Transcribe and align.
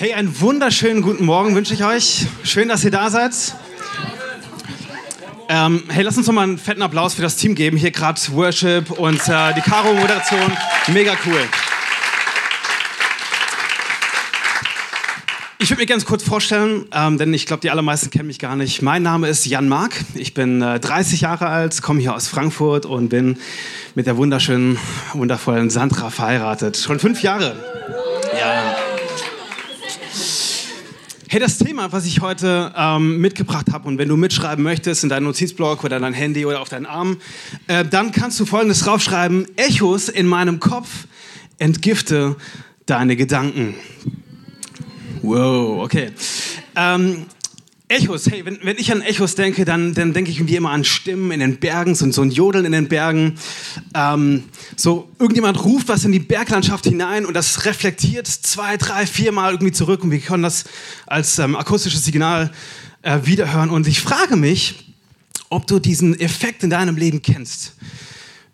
Hey, 0.00 0.14
einen 0.14 0.40
wunderschönen 0.40 1.02
guten 1.02 1.26
Morgen 1.26 1.54
wünsche 1.54 1.74
ich 1.74 1.84
euch. 1.84 2.24
Schön, 2.42 2.68
dass 2.68 2.82
ihr 2.84 2.90
da 2.90 3.10
seid. 3.10 3.34
Ähm, 5.50 5.82
hey, 5.88 6.02
lass 6.02 6.16
uns 6.16 6.26
noch 6.26 6.32
mal 6.32 6.44
einen 6.44 6.56
fetten 6.56 6.80
Applaus 6.80 7.12
für 7.12 7.20
das 7.20 7.36
Team 7.36 7.54
geben. 7.54 7.76
Hier 7.76 7.90
gerade 7.90 8.18
Worship 8.30 8.92
und 8.92 9.20
äh, 9.28 9.52
die 9.52 9.60
Caro-Moderation. 9.60 10.56
Mega 10.86 11.12
cool. 11.26 11.42
Ich 15.58 15.68
würde 15.68 15.80
mich 15.80 15.88
ganz 15.88 16.06
kurz 16.06 16.22
vorstellen, 16.22 16.86
ähm, 16.94 17.18
denn 17.18 17.34
ich 17.34 17.44
glaube, 17.44 17.60
die 17.60 17.68
allermeisten 17.68 18.08
kennen 18.08 18.28
mich 18.28 18.38
gar 18.38 18.56
nicht. 18.56 18.80
Mein 18.80 19.02
Name 19.02 19.28
ist 19.28 19.44
Jan 19.44 19.68
Mark. 19.68 19.92
Ich 20.14 20.32
bin 20.32 20.62
äh, 20.62 20.80
30 20.80 21.20
Jahre 21.20 21.48
alt, 21.48 21.82
komme 21.82 22.00
hier 22.00 22.14
aus 22.14 22.26
Frankfurt 22.26 22.86
und 22.86 23.10
bin 23.10 23.36
mit 23.94 24.06
der 24.06 24.16
wunderschönen, 24.16 24.78
wundervollen 25.12 25.68
Sandra 25.68 26.08
verheiratet. 26.08 26.78
Schon 26.78 26.98
fünf 26.98 27.22
Jahre. 27.22 27.54
Ja. 28.38 28.79
Hey, 31.32 31.38
das 31.38 31.58
Thema, 31.58 31.92
was 31.92 32.06
ich 32.06 32.22
heute 32.22 32.72
ähm, 32.76 33.20
mitgebracht 33.20 33.66
habe, 33.72 33.86
und 33.86 33.98
wenn 33.98 34.08
du 34.08 34.16
mitschreiben 34.16 34.64
möchtest 34.64 35.04
in 35.04 35.10
deinem 35.10 35.26
Notizblock 35.26 35.84
oder 35.84 36.00
dein 36.00 36.12
Handy 36.12 36.44
oder 36.44 36.60
auf 36.60 36.68
deinen 36.68 36.86
Arm, 36.86 37.18
äh, 37.68 37.84
dann 37.84 38.10
kannst 38.10 38.40
du 38.40 38.46
folgendes 38.46 38.80
draufschreiben: 38.80 39.46
Echos 39.54 40.08
in 40.08 40.26
meinem 40.26 40.58
Kopf 40.58 41.06
entgifte 41.58 42.34
deine 42.84 43.14
Gedanken. 43.14 43.76
Wow, 45.22 45.84
okay. 45.84 46.10
Ähm, 46.74 47.26
Echos, 47.90 48.30
hey, 48.30 48.44
wenn, 48.44 48.60
wenn 48.62 48.78
ich 48.78 48.92
an 48.92 49.02
Echos 49.02 49.34
denke, 49.34 49.64
dann, 49.64 49.94
dann 49.94 50.12
denke 50.12 50.30
ich 50.30 50.38
irgendwie 50.38 50.54
immer 50.54 50.70
an 50.70 50.84
Stimmen 50.84 51.32
in 51.32 51.40
den 51.40 51.56
Bergen, 51.56 51.96
so, 51.96 52.08
so 52.12 52.22
ein 52.22 52.30
Jodeln 52.30 52.64
in 52.64 52.70
den 52.70 52.86
Bergen. 52.86 53.34
Ähm, 53.94 54.44
so 54.76 55.10
irgendjemand 55.18 55.64
ruft 55.64 55.88
was 55.88 56.04
in 56.04 56.12
die 56.12 56.20
Berglandschaft 56.20 56.84
hinein 56.84 57.26
und 57.26 57.34
das 57.34 57.64
reflektiert 57.64 58.28
zwei, 58.28 58.76
drei, 58.76 59.06
viermal 59.06 59.54
irgendwie 59.54 59.72
zurück 59.72 60.04
und 60.04 60.12
wir 60.12 60.20
können 60.20 60.44
das 60.44 60.66
als 61.06 61.40
ähm, 61.40 61.56
akustisches 61.56 62.04
Signal 62.04 62.52
äh, 63.02 63.18
wiederhören. 63.24 63.70
Und 63.70 63.88
ich 63.88 64.00
frage 64.00 64.36
mich, 64.36 64.94
ob 65.48 65.66
du 65.66 65.80
diesen 65.80 66.18
Effekt 66.20 66.62
in 66.62 66.70
deinem 66.70 66.96
Leben 66.96 67.22
kennst. 67.22 67.74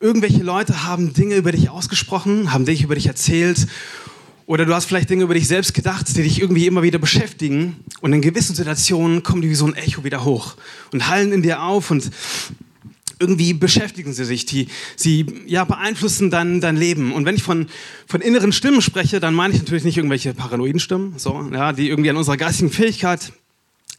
Irgendwelche 0.00 0.42
Leute 0.42 0.84
haben 0.84 1.12
Dinge 1.12 1.36
über 1.36 1.52
dich 1.52 1.68
ausgesprochen, 1.68 2.54
haben 2.54 2.64
Dinge 2.64 2.82
über 2.82 2.94
dich 2.94 3.06
erzählt 3.06 3.66
oder 4.46 4.64
du 4.64 4.74
hast 4.74 4.86
vielleicht 4.86 5.10
Dinge 5.10 5.24
über 5.24 5.34
dich 5.34 5.48
selbst 5.48 5.74
gedacht, 5.74 6.06
die 6.16 6.22
dich 6.22 6.40
irgendwie 6.40 6.66
immer 6.66 6.82
wieder 6.82 6.98
beschäftigen. 6.98 7.76
Und 8.00 8.12
in 8.12 8.22
gewissen 8.22 8.54
Situationen 8.54 9.22
kommen 9.22 9.42
die 9.42 9.50
wie 9.50 9.54
so 9.54 9.66
ein 9.66 9.74
Echo 9.74 10.04
wieder 10.04 10.24
hoch 10.24 10.54
und 10.92 11.08
hallen 11.08 11.32
in 11.32 11.42
dir 11.42 11.62
auf 11.62 11.90
und 11.90 12.10
irgendwie 13.18 13.54
beschäftigen 13.54 14.12
sie 14.12 14.24
sich. 14.24 14.46
Die, 14.46 14.68
sie 14.94 15.26
ja, 15.46 15.64
beeinflussen 15.64 16.30
dein, 16.30 16.60
dein 16.60 16.76
Leben. 16.76 17.12
Und 17.12 17.24
wenn 17.24 17.34
ich 17.34 17.42
von, 17.42 17.66
von 18.06 18.20
inneren 18.20 18.52
Stimmen 18.52 18.82
spreche, 18.82 19.20
dann 19.20 19.34
meine 19.34 19.54
ich 19.54 19.60
natürlich 19.60 19.84
nicht 19.84 19.96
irgendwelche 19.96 20.34
paranoiden 20.34 20.80
Stimmen, 20.80 21.14
so, 21.16 21.48
ja, 21.52 21.72
die 21.72 21.88
irgendwie 21.88 22.10
an 22.10 22.16
unserer 22.16 22.36
geistigen 22.36 22.70
Fähigkeit 22.70 23.32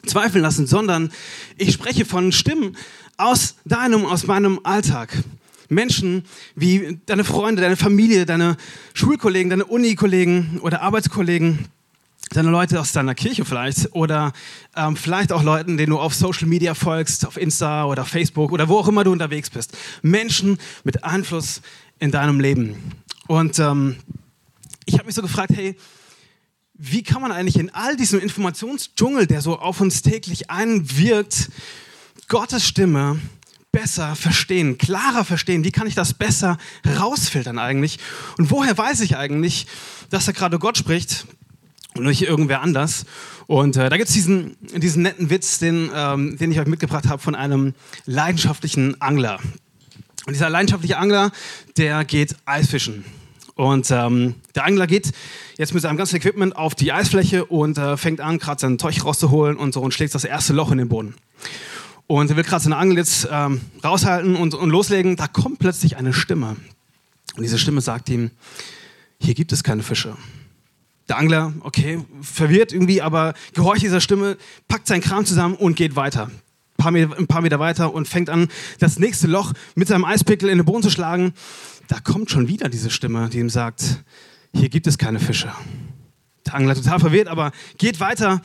zweifeln 0.06 0.42
lassen, 0.42 0.66
sondern 0.66 1.10
ich 1.56 1.72
spreche 1.72 2.04
von 2.04 2.32
Stimmen 2.32 2.76
aus 3.16 3.56
deinem, 3.64 4.06
aus 4.06 4.26
meinem 4.26 4.60
Alltag. 4.62 5.12
Menschen 5.68 6.24
wie 6.54 6.98
deine 7.06 7.24
Freunde, 7.24 7.62
deine 7.62 7.76
Familie, 7.76 8.26
deine 8.26 8.56
Schulkollegen, 8.94 9.50
deine 9.50 9.64
Unikollegen 9.64 10.58
oder 10.62 10.82
Arbeitskollegen, 10.82 11.66
deine 12.30 12.50
Leute 12.50 12.80
aus 12.80 12.92
deiner 12.92 13.14
Kirche 13.14 13.44
vielleicht 13.44 13.94
oder 13.94 14.32
ähm, 14.76 14.96
vielleicht 14.96 15.32
auch 15.32 15.42
Leuten, 15.42 15.76
denen 15.76 15.90
du 15.90 15.98
auf 15.98 16.14
Social 16.14 16.46
Media 16.46 16.74
folgst, 16.74 17.26
auf 17.26 17.36
Insta 17.36 17.84
oder 17.84 18.04
Facebook 18.04 18.52
oder 18.52 18.68
wo 18.68 18.78
auch 18.78 18.88
immer 18.88 19.04
du 19.04 19.12
unterwegs 19.12 19.50
bist. 19.50 19.76
Menschen 20.02 20.58
mit 20.84 21.04
Einfluss 21.04 21.60
in 21.98 22.10
deinem 22.10 22.40
Leben. 22.40 22.76
Und 23.26 23.58
ähm, 23.58 23.96
ich 24.84 24.94
habe 24.94 25.06
mich 25.06 25.14
so 25.14 25.22
gefragt, 25.22 25.52
hey, 25.54 25.76
wie 26.74 27.02
kann 27.02 27.20
man 27.20 27.32
eigentlich 27.32 27.58
in 27.58 27.74
all 27.74 27.96
diesem 27.96 28.20
Informationsdschungel, 28.20 29.26
der 29.26 29.42
so 29.42 29.58
auf 29.58 29.80
uns 29.80 30.00
täglich 30.02 30.48
einwirkt, 30.48 31.50
Gottes 32.28 32.66
Stimme 32.66 33.20
besser 33.72 34.16
verstehen, 34.16 34.78
klarer 34.78 35.24
verstehen? 35.24 35.64
Wie 35.64 35.72
kann 35.72 35.86
ich 35.86 35.94
das 35.94 36.14
besser 36.14 36.58
rausfiltern 36.86 37.58
eigentlich? 37.58 37.98
Und 38.38 38.50
woher 38.50 38.76
weiß 38.76 39.00
ich 39.00 39.16
eigentlich, 39.16 39.66
dass 40.10 40.26
da 40.26 40.32
gerade 40.32 40.58
Gott 40.58 40.78
spricht 40.78 41.26
und 41.94 42.04
nicht 42.04 42.22
irgendwer 42.22 42.62
anders? 42.62 43.04
Und 43.46 43.76
äh, 43.76 43.88
da 43.88 43.96
gibt 43.96 44.08
es 44.08 44.14
diesen, 44.14 44.56
diesen 44.76 45.02
netten 45.02 45.30
Witz, 45.30 45.58
den, 45.58 45.90
ähm, 45.94 46.36
den 46.38 46.52
ich 46.52 46.60
euch 46.60 46.66
mitgebracht 46.66 47.08
habe 47.08 47.22
von 47.22 47.34
einem 47.34 47.74
leidenschaftlichen 48.04 49.00
Angler. 49.00 49.38
Und 50.26 50.34
dieser 50.34 50.50
leidenschaftliche 50.50 50.98
Angler, 50.98 51.32
der 51.76 52.04
geht 52.04 52.36
Eisfischen. 52.44 53.04
Und 53.54 53.90
ähm, 53.90 54.36
der 54.54 54.66
Angler 54.66 54.86
geht 54.86 55.10
jetzt 55.56 55.74
mit 55.74 55.82
seinem 55.82 55.96
ganzen 55.96 56.16
Equipment 56.16 56.54
auf 56.54 56.74
die 56.74 56.92
Eisfläche 56.92 57.44
und 57.44 57.76
äh, 57.76 57.96
fängt 57.96 58.20
an, 58.20 58.38
gerade 58.38 58.60
seinen 58.60 58.78
Teuch 58.78 59.04
rauszuholen 59.04 59.56
und 59.56 59.74
so 59.74 59.80
und 59.80 59.92
schlägt 59.92 60.14
das 60.14 60.24
erste 60.24 60.52
Loch 60.52 60.70
in 60.70 60.78
den 60.78 60.88
Boden. 60.88 61.14
Und 62.08 62.30
er 62.30 62.36
will 62.36 62.42
gerade 62.42 62.64
seine 62.64 62.78
Angel 62.78 62.96
jetzt 62.96 63.28
ähm, 63.30 63.60
raushalten 63.84 64.34
und, 64.34 64.54
und 64.54 64.70
loslegen. 64.70 65.16
Da 65.16 65.28
kommt 65.28 65.58
plötzlich 65.58 65.98
eine 65.98 66.14
Stimme. 66.14 66.56
Und 67.36 67.42
diese 67.42 67.58
Stimme 67.58 67.82
sagt 67.82 68.08
ihm, 68.08 68.30
hier 69.20 69.34
gibt 69.34 69.52
es 69.52 69.62
keine 69.62 69.82
Fische. 69.82 70.16
Der 71.08 71.18
Angler, 71.18 71.52
okay, 71.60 72.02
verwirrt 72.22 72.72
irgendwie, 72.72 73.02
aber 73.02 73.34
gehorcht 73.52 73.82
dieser 73.82 74.00
Stimme, 74.00 74.38
packt 74.68 74.86
seinen 74.86 75.02
Kram 75.02 75.26
zusammen 75.26 75.54
und 75.54 75.76
geht 75.76 75.96
weiter. 75.96 76.30
Ein 76.30 76.82
paar, 76.82 76.92
Meter, 76.92 77.18
ein 77.18 77.26
paar 77.26 77.42
Meter 77.42 77.58
weiter 77.58 77.92
und 77.92 78.08
fängt 78.08 78.30
an, 78.30 78.48
das 78.78 78.98
nächste 78.98 79.26
Loch 79.26 79.52
mit 79.74 79.88
seinem 79.88 80.06
Eispickel 80.06 80.48
in 80.48 80.58
den 80.58 80.64
Boden 80.64 80.82
zu 80.82 80.90
schlagen. 80.90 81.34
Da 81.88 82.00
kommt 82.00 82.30
schon 82.30 82.48
wieder 82.48 82.70
diese 82.70 82.88
Stimme, 82.88 83.28
die 83.28 83.38
ihm 83.38 83.50
sagt, 83.50 84.02
hier 84.54 84.70
gibt 84.70 84.86
es 84.86 84.96
keine 84.96 85.20
Fische. 85.20 85.52
Der 86.46 86.54
Angler 86.54 86.74
total 86.74 87.00
verwirrt, 87.00 87.28
aber 87.28 87.52
geht 87.76 88.00
weiter, 88.00 88.40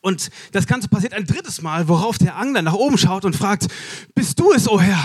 und 0.00 0.30
das 0.52 0.66
Ganze 0.66 0.88
passiert 0.88 1.12
ein 1.12 1.26
drittes 1.26 1.62
Mal, 1.62 1.88
worauf 1.88 2.18
der 2.18 2.36
Angler 2.36 2.62
nach 2.62 2.74
oben 2.74 2.98
schaut 2.98 3.24
und 3.24 3.36
fragt, 3.36 3.68
bist 4.14 4.38
du 4.38 4.52
es, 4.52 4.68
oh 4.68 4.80
Herr? 4.80 5.04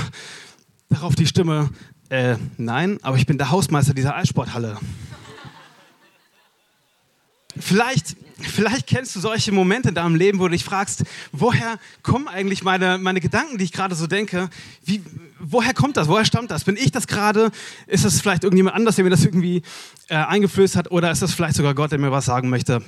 Darauf 0.89 1.15
die 1.15 1.27
Stimme, 1.27 1.69
äh, 2.09 2.37
nein, 2.57 2.99
aber 3.01 3.17
ich 3.17 3.25
bin 3.25 3.37
der 3.37 3.51
Hausmeister 3.51 3.93
dieser 3.93 4.15
Eissporthalle. 4.15 4.77
Vielleicht, 7.57 8.17
vielleicht 8.41 8.85
kennst 8.85 9.15
du 9.15 9.21
solche 9.21 9.51
Momente 9.51 9.89
in 9.89 9.95
deinem 9.95 10.15
Leben, 10.15 10.39
wo 10.39 10.43
du 10.43 10.51
dich 10.51 10.65
fragst, 10.65 11.03
woher 11.31 11.79
kommen 12.03 12.27
eigentlich 12.27 12.63
meine, 12.63 12.97
meine 12.97 13.21
Gedanken, 13.21 13.57
die 13.57 13.63
ich 13.63 13.71
gerade 13.71 13.95
so 13.95 14.07
denke? 14.07 14.49
Wie, 14.83 15.01
woher 15.39 15.73
kommt 15.73 15.95
das? 15.95 16.09
Woher 16.09 16.25
stammt 16.25 16.51
das? 16.51 16.65
Bin 16.65 16.75
ich 16.75 16.91
das 16.91 17.07
gerade? 17.07 17.51
Ist 17.87 18.03
das 18.03 18.19
vielleicht 18.19 18.43
irgendjemand 18.43 18.75
anders, 18.75 18.95
der 18.95 19.05
mir 19.05 19.09
das 19.09 19.23
irgendwie 19.23 19.61
äh, 20.09 20.15
eingeflößt 20.15 20.75
hat? 20.75 20.91
Oder 20.91 21.11
ist 21.11 21.21
das 21.21 21.33
vielleicht 21.33 21.55
sogar 21.55 21.73
Gott, 21.75 21.91
der 21.91 21.99
mir 21.99 22.11
was 22.11 22.25
sagen 22.25 22.49
möchte? 22.49 22.83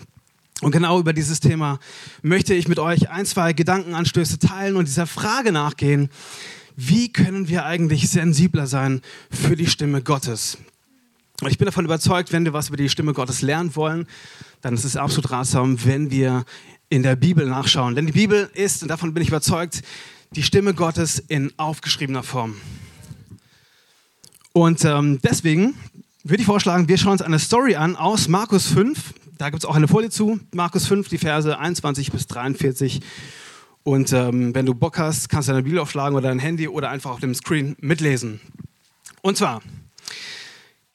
Und 0.62 0.72
genau 0.72 1.00
über 1.00 1.13
dieses 1.13 1.40
Thema 1.40 1.79
möchte 2.23 2.53
ich 2.53 2.68
mit 2.68 2.79
euch 2.79 3.09
ein, 3.09 3.25
zwei 3.25 3.53
Gedankenanstöße 3.53 4.40
teilen 4.40 4.75
und 4.75 4.88
dieser 4.88 5.06
Frage 5.06 5.51
nachgehen, 5.51 6.09
wie 6.75 7.12
können 7.12 7.47
wir 7.47 7.66
eigentlich 7.66 8.09
sensibler 8.09 8.68
sein 8.68 9.01
für 9.29 9.56
die 9.56 9.68
Stimme 9.68 10.01
Gottes? 10.01 10.57
Und 11.41 11.51
ich 11.51 11.59
bin 11.59 11.66
davon 11.66 11.85
überzeugt, 11.85 12.31
wenn 12.31 12.45
wir 12.45 12.53
was 12.53 12.69
über 12.69 12.78
die 12.78 12.90
Stimme 12.90 13.13
Gottes 13.13 13.41
lernen 13.41 13.75
wollen, 13.75 14.07
dann 14.62 14.73
ist 14.73 14.84
es 14.84 14.97
absolut 14.97 15.29
ratsam, 15.29 15.84
wenn 15.85 16.09
wir 16.09 16.45
in 16.89 17.03
der 17.03 17.16
Bibel 17.16 17.45
nachschauen. 17.45 17.95
Denn 17.95 18.07
die 18.07 18.13
Bibel 18.13 18.50
ist, 18.53 18.81
und 18.81 18.88
davon 18.88 19.13
bin 19.13 19.22
ich 19.22 19.29
überzeugt, 19.29 19.84
die 20.31 20.44
Stimme 20.44 20.74
Gottes 20.74 21.19
in 21.19 21.51
aufgeschriebener 21.57 22.24
Form. 22.24 22.56
Und 24.53 24.84
ähm, 24.85 25.19
deswegen 25.24 25.75
würde 26.24 26.41
ich 26.41 26.47
vorschlagen, 26.47 26.88
wir 26.88 26.97
schauen 26.97 27.13
uns 27.13 27.22
eine 27.22 27.39
Story 27.39 27.75
an 27.75 27.95
aus 27.95 28.28
Markus 28.28 28.68
5, 28.68 29.13
da 29.37 29.49
gibt 29.49 29.63
es 29.63 29.69
auch 29.69 29.75
eine 29.75 29.87
Folie 29.87 30.09
zu, 30.09 30.39
Markus 30.53 30.87
5, 30.87 31.09
die 31.09 31.17
Verse 31.17 31.57
21 31.57 32.11
bis 32.11 32.27
43. 32.27 33.01
Und 33.83 34.11
ähm, 34.11 34.53
wenn 34.53 34.65
du 34.65 34.73
Bock 34.73 34.97
hast, 34.97 35.29
kannst 35.29 35.47
du 35.47 35.53
deine 35.53 35.63
Bibel 35.63 35.79
aufschlagen 35.79 36.17
oder 36.17 36.29
dein 36.29 36.39
Handy 36.39 36.67
oder 36.67 36.89
einfach 36.89 37.11
auf 37.11 37.19
dem 37.19 37.33
Screen 37.35 37.75
mitlesen. 37.79 38.41
Und 39.21 39.37
zwar, 39.37 39.61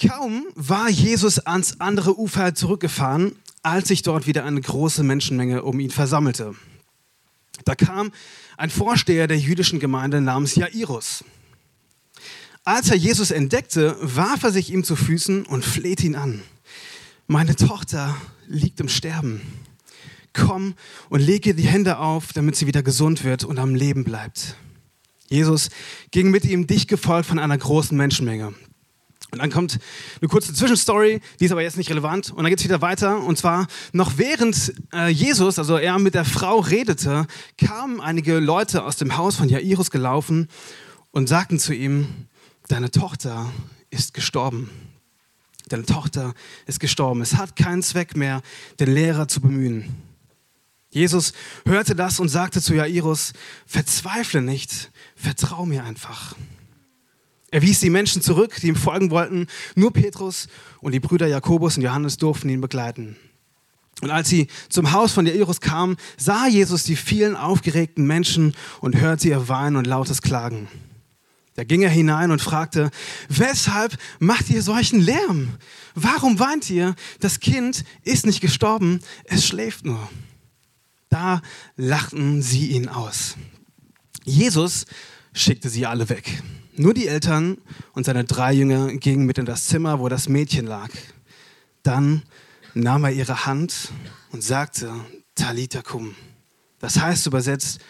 kaum 0.04 0.44
war 0.54 0.90
Jesus 0.90 1.38
ans 1.38 1.80
andere 1.80 2.18
Ufer 2.18 2.54
zurückgefahren, 2.54 3.36
als 3.62 3.88
sich 3.88 4.02
dort 4.02 4.26
wieder 4.26 4.44
eine 4.44 4.60
große 4.60 5.04
Menschenmenge 5.04 5.62
um 5.62 5.78
ihn 5.80 5.90
versammelte. 5.90 6.54
Da 7.64 7.74
kam 7.74 8.10
ein 8.56 8.70
Vorsteher 8.70 9.28
der 9.28 9.38
jüdischen 9.38 9.78
Gemeinde 9.78 10.20
namens 10.20 10.56
Jairus. 10.56 11.24
Als 12.64 12.90
er 12.90 12.96
Jesus 12.96 13.30
entdeckte, 13.30 13.96
warf 14.00 14.42
er 14.42 14.52
sich 14.52 14.72
ihm 14.72 14.84
zu 14.84 14.96
Füßen 14.96 15.46
und 15.46 15.64
flehte 15.64 16.06
ihn 16.06 16.16
an 16.16 16.42
meine 17.32 17.56
Tochter 17.56 18.14
liegt 18.46 18.78
im 18.80 18.90
Sterben. 18.90 19.40
Komm 20.34 20.74
und 21.08 21.20
lege 21.20 21.54
die 21.54 21.66
Hände 21.66 21.98
auf, 21.98 22.34
damit 22.34 22.56
sie 22.56 22.66
wieder 22.66 22.82
gesund 22.82 23.24
wird 23.24 23.42
und 23.42 23.58
am 23.58 23.74
Leben 23.74 24.04
bleibt. 24.04 24.54
Jesus 25.28 25.70
ging 26.10 26.30
mit 26.30 26.44
ihm 26.44 26.66
dicht 26.66 26.88
gefolgt 26.88 27.26
von 27.26 27.38
einer 27.38 27.56
großen 27.56 27.96
Menschenmenge. 27.96 28.48
Und 29.30 29.38
dann 29.38 29.50
kommt 29.50 29.78
eine 30.20 30.28
kurze 30.28 30.52
Zwischenstory, 30.52 31.22
die 31.40 31.46
ist 31.46 31.52
aber 31.52 31.62
jetzt 31.62 31.78
nicht 31.78 31.88
relevant. 31.88 32.30
Und 32.30 32.42
dann 32.42 32.50
geht 32.50 32.58
es 32.58 32.66
wieder 32.66 32.82
weiter. 32.82 33.22
Und 33.22 33.38
zwar 33.38 33.66
noch 33.94 34.18
während 34.18 34.74
äh, 34.92 35.08
Jesus, 35.08 35.58
also 35.58 35.78
er 35.78 35.98
mit 35.98 36.12
der 36.14 36.26
Frau 36.26 36.58
redete, 36.58 37.26
kamen 37.56 38.02
einige 38.02 38.40
Leute 38.40 38.84
aus 38.84 38.96
dem 38.96 39.16
Haus 39.16 39.36
von 39.36 39.48
Jairus 39.48 39.90
gelaufen 39.90 40.48
und 41.12 41.30
sagten 41.30 41.58
zu 41.58 41.72
ihm, 41.72 42.08
deine 42.68 42.90
Tochter 42.90 43.50
ist 43.88 44.12
gestorben. 44.12 44.68
Deine 45.72 45.84
Tochter 45.84 46.34
ist 46.66 46.80
gestorben. 46.80 47.20
Es 47.22 47.36
hat 47.36 47.56
keinen 47.56 47.82
Zweck 47.82 48.16
mehr, 48.16 48.42
den 48.80 48.92
Lehrer 48.92 49.28
zu 49.28 49.40
bemühen. 49.40 49.84
Jesus 50.90 51.32
hörte 51.66 51.94
das 51.94 52.20
und 52.20 52.28
sagte 52.28 52.60
zu 52.60 52.74
Jairus, 52.74 53.32
verzweifle 53.66 54.42
nicht, 54.42 54.90
vertrau 55.16 55.64
mir 55.64 55.84
einfach. 55.84 56.36
Er 57.50 57.62
wies 57.62 57.80
die 57.80 57.90
Menschen 57.90 58.22
zurück, 58.22 58.56
die 58.60 58.68
ihm 58.68 58.76
folgen 58.76 59.10
wollten. 59.10 59.46
Nur 59.74 59.92
Petrus 59.92 60.48
und 60.80 60.92
die 60.92 61.00
Brüder 61.00 61.26
Jakobus 61.26 61.76
und 61.76 61.82
Johannes 61.82 62.16
durften 62.16 62.48
ihn 62.48 62.60
begleiten. 62.60 63.16
Und 64.00 64.10
als 64.10 64.28
sie 64.28 64.48
zum 64.68 64.92
Haus 64.92 65.12
von 65.12 65.26
Jairus 65.26 65.60
kamen, 65.60 65.96
sah 66.16 66.46
Jesus 66.46 66.84
die 66.84 66.96
vielen 66.96 67.36
aufgeregten 67.36 68.06
Menschen 68.06 68.54
und 68.80 68.96
hörte 68.96 69.28
ihr 69.28 69.48
Weinen 69.48 69.76
und 69.76 69.86
lautes 69.86 70.22
Klagen. 70.22 70.68
Da 71.54 71.64
ging 71.64 71.82
er 71.82 71.90
hinein 71.90 72.30
und 72.30 72.40
fragte, 72.40 72.90
weshalb 73.28 73.98
macht 74.18 74.48
ihr 74.48 74.62
solchen 74.62 75.00
Lärm? 75.00 75.58
Warum 75.94 76.38
weint 76.38 76.70
ihr? 76.70 76.94
Das 77.20 77.40
Kind 77.40 77.84
ist 78.04 78.24
nicht 78.24 78.40
gestorben, 78.40 79.00
es 79.24 79.46
schläft 79.46 79.84
nur. 79.84 80.08
Da 81.10 81.42
lachten 81.76 82.40
sie 82.40 82.68
ihn 82.68 82.88
aus. 82.88 83.36
Jesus 84.24 84.86
schickte 85.34 85.68
sie 85.68 85.84
alle 85.84 86.08
weg. 86.08 86.42
Nur 86.74 86.94
die 86.94 87.06
Eltern 87.06 87.58
und 87.92 88.04
seine 88.06 88.24
drei 88.24 88.54
Jünger 88.54 88.94
gingen 88.94 89.26
mit 89.26 89.36
in 89.36 89.44
das 89.44 89.66
Zimmer, 89.66 90.00
wo 90.00 90.08
das 90.08 90.30
Mädchen 90.30 90.66
lag. 90.66 90.88
Dann 91.82 92.22
nahm 92.72 93.04
er 93.04 93.12
ihre 93.12 93.44
Hand 93.44 93.92
und 94.30 94.42
sagte, 94.42 94.90
Talita 95.34 95.82
cum. 95.82 96.14
Das 96.78 96.98
heißt 96.98 97.26
übersetzt, 97.26 97.80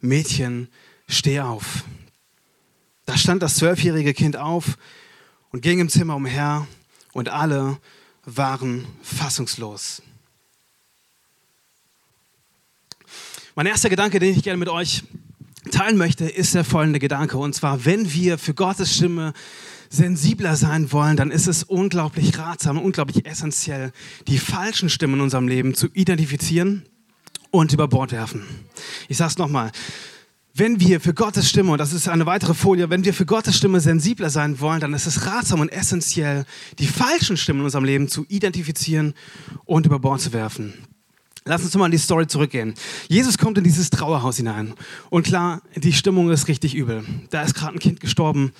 Mädchen, 0.00 0.68
steh 1.06 1.40
auf. 1.40 1.84
Da 3.10 3.16
stand 3.16 3.42
das 3.42 3.56
zwölfjährige 3.56 4.14
Kind 4.14 4.36
auf 4.36 4.78
und 5.50 5.62
ging 5.62 5.80
im 5.80 5.88
Zimmer 5.88 6.14
umher 6.14 6.68
und 7.12 7.28
alle 7.28 7.78
waren 8.24 8.86
fassungslos. 9.02 10.00
Mein 13.56 13.66
erster 13.66 13.88
Gedanke, 13.88 14.20
den 14.20 14.36
ich 14.36 14.44
gerne 14.44 14.58
mit 14.58 14.68
euch 14.68 15.02
teilen 15.72 15.96
möchte, 15.96 16.24
ist 16.26 16.54
der 16.54 16.62
folgende 16.62 17.00
Gedanke. 17.00 17.36
Und 17.36 17.52
zwar, 17.52 17.84
wenn 17.84 18.12
wir 18.12 18.38
für 18.38 18.54
Gottes 18.54 18.94
Stimme 18.94 19.32
sensibler 19.88 20.54
sein 20.54 20.92
wollen, 20.92 21.16
dann 21.16 21.32
ist 21.32 21.48
es 21.48 21.64
unglaublich 21.64 22.38
ratsam, 22.38 22.78
unglaublich 22.78 23.26
essentiell, 23.26 23.90
die 24.28 24.38
falschen 24.38 24.88
Stimmen 24.88 25.14
in 25.14 25.22
unserem 25.22 25.48
Leben 25.48 25.74
zu 25.74 25.88
identifizieren 25.94 26.86
und 27.50 27.72
über 27.72 27.88
Bord 27.88 28.12
werfen. 28.12 28.46
Ich 29.08 29.16
sage 29.16 29.32
es 29.32 29.38
nochmal. 29.38 29.72
Wenn 30.60 30.78
wir 30.78 31.00
für 31.00 31.14
Gottes 31.14 31.48
Stimme, 31.48 31.72
und 31.72 31.78
das 31.78 31.94
ist 31.94 32.06
eine 32.06 32.26
weitere 32.26 32.52
Folie, 32.52 32.90
wenn 32.90 33.02
wir 33.02 33.14
für 33.14 33.24
Gottes 33.24 33.56
Stimme 33.56 33.80
sensibler 33.80 34.28
sein 34.28 34.60
wollen, 34.60 34.78
dann 34.78 34.92
ist 34.92 35.06
es 35.06 35.24
ratsam 35.24 35.60
und 35.60 35.70
essentiell, 35.70 36.44
die 36.78 36.86
falschen 36.86 37.38
Stimmen 37.38 37.60
in 37.60 37.64
unserem 37.64 37.84
Leben 37.84 38.08
zu 38.08 38.26
identifizieren 38.28 39.14
und 39.64 39.86
über 39.86 39.98
Bord 39.98 40.20
zu 40.20 40.34
werfen. 40.34 40.74
Lass 41.46 41.64
uns 41.64 41.74
mal 41.76 41.86
in 41.86 41.92
die 41.92 41.96
Story 41.96 42.26
zurückgehen. 42.26 42.74
Jesus 43.08 43.38
kommt 43.38 43.56
in 43.56 43.64
dieses 43.64 43.88
Trauerhaus 43.88 44.36
hinein. 44.36 44.74
Und 45.08 45.22
klar, 45.22 45.62
die 45.76 45.94
Stimmung 45.94 46.30
ist 46.30 46.46
richtig 46.46 46.74
übel. 46.74 47.04
Da 47.30 47.40
ist 47.40 47.54
gerade 47.54 47.72
ein 47.72 47.80
Kind 47.80 48.00
gestorben. 48.00 48.52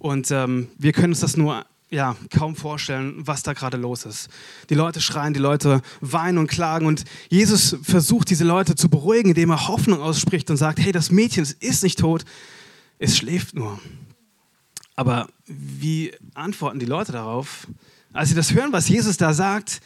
Und 0.00 0.32
ähm, 0.32 0.66
wir 0.76 0.92
können 0.92 1.12
uns 1.12 1.20
das 1.20 1.36
nur 1.36 1.66
ja, 1.90 2.16
kaum 2.30 2.56
vorstellen, 2.56 3.14
was 3.18 3.42
da 3.42 3.52
gerade 3.52 3.76
los 3.76 4.04
ist. 4.04 4.28
Die 4.70 4.74
Leute 4.74 5.00
schreien, 5.00 5.34
die 5.34 5.40
Leute 5.40 5.80
weinen 6.00 6.38
und 6.38 6.48
klagen 6.48 6.86
und 6.86 7.04
Jesus 7.28 7.76
versucht, 7.82 8.30
diese 8.30 8.44
Leute 8.44 8.74
zu 8.74 8.88
beruhigen, 8.88 9.30
indem 9.30 9.50
er 9.50 9.68
Hoffnung 9.68 10.00
ausspricht 10.00 10.50
und 10.50 10.56
sagt, 10.56 10.80
hey, 10.80 10.92
das 10.92 11.10
Mädchen 11.10 11.46
ist 11.60 11.82
nicht 11.82 11.98
tot, 11.98 12.24
es 12.98 13.16
schläft 13.16 13.54
nur. 13.54 13.78
Aber 14.96 15.28
wie 15.46 16.12
antworten 16.34 16.78
die 16.78 16.86
Leute 16.86 17.12
darauf? 17.12 17.66
Als 18.12 18.28
sie 18.28 18.34
das 18.34 18.52
hören, 18.52 18.72
was 18.72 18.88
Jesus 18.88 19.16
da 19.16 19.34
sagt, 19.34 19.80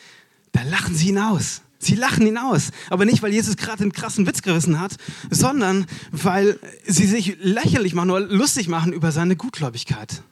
da 0.53 0.63
lachen 0.63 0.95
sie 0.95 1.09
ihn 1.09 1.19
aus. 1.19 1.63
Sie 1.79 1.95
lachen 1.95 2.27
ihn 2.27 2.39
aus. 2.39 2.71
Aber 2.91 3.05
nicht, 3.05 3.23
weil 3.23 3.33
Jesus 3.33 3.57
gerade 3.57 3.83
einen 3.83 3.93
krassen 3.93 4.27
Witz 4.27 4.43
gerissen 4.43 4.81
hat, 4.81 4.97
sondern 5.31 5.87
weil 6.11 6.59
sie 6.85 7.07
sich 7.07 7.37
lächerlich 7.41 7.95
machen 7.95 8.11
oder 8.11 8.27
lustig 8.27 8.69
machen 8.69 8.93
über 8.93 9.13
seine 9.13 9.37
Gutgläubigkeit. 9.37 10.23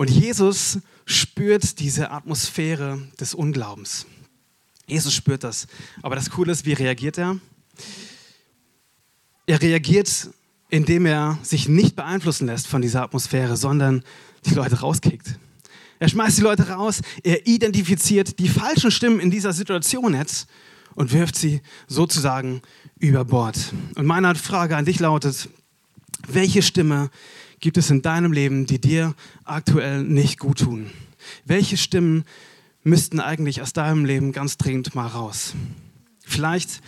Und 0.00 0.08
Jesus 0.08 0.78
spürt 1.04 1.78
diese 1.78 2.10
Atmosphäre 2.10 3.02
des 3.20 3.34
Unglaubens. 3.34 4.06
Jesus 4.86 5.12
spürt 5.12 5.44
das. 5.44 5.66
Aber 6.00 6.14
das 6.14 6.30
Coole 6.30 6.52
ist, 6.52 6.64
wie 6.64 6.72
reagiert 6.72 7.18
er? 7.18 7.38
Er 9.44 9.60
reagiert, 9.60 10.30
indem 10.70 11.04
er 11.04 11.38
sich 11.42 11.68
nicht 11.68 11.96
beeinflussen 11.96 12.46
lässt 12.46 12.66
von 12.66 12.80
dieser 12.80 13.02
Atmosphäre, 13.02 13.58
sondern 13.58 14.02
die 14.46 14.54
Leute 14.54 14.80
rauskickt. 14.80 15.38
Er 15.98 16.08
schmeißt 16.08 16.38
die 16.38 16.44
Leute 16.44 16.70
raus, 16.70 17.02
er 17.22 17.46
identifiziert 17.46 18.38
die 18.38 18.48
falschen 18.48 18.90
Stimmen 18.90 19.20
in 19.20 19.30
dieser 19.30 19.52
Situation 19.52 20.14
jetzt 20.14 20.48
und 20.94 21.12
wirft 21.12 21.36
sie 21.36 21.60
sozusagen 21.88 22.62
über 22.96 23.26
Bord. 23.26 23.74
Und 23.96 24.06
meine 24.06 24.34
Frage 24.34 24.78
an 24.78 24.86
dich 24.86 24.98
lautet, 24.98 25.50
welche 26.28 26.62
Stimme 26.62 27.10
gibt 27.60 27.76
es 27.76 27.90
in 27.90 28.02
deinem 28.02 28.32
Leben, 28.32 28.66
die 28.66 28.80
dir 28.80 29.14
aktuell 29.44 30.02
nicht 30.02 30.38
gut 30.38 30.60
tun? 30.60 30.90
Welche 31.44 31.76
Stimmen 31.76 32.24
müssten 32.82 33.20
eigentlich 33.20 33.62
aus 33.62 33.72
deinem 33.72 34.04
Leben 34.04 34.32
ganz 34.32 34.56
dringend 34.56 34.94
mal 34.94 35.06
raus? 35.06 35.54
Vielleicht 36.24 36.80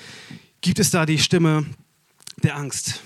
gibt 0.61 0.79
es 0.79 0.91
da 0.91 1.07
die 1.07 1.19
Stimme 1.19 1.67
der 2.43 2.57
Angst, 2.57 3.01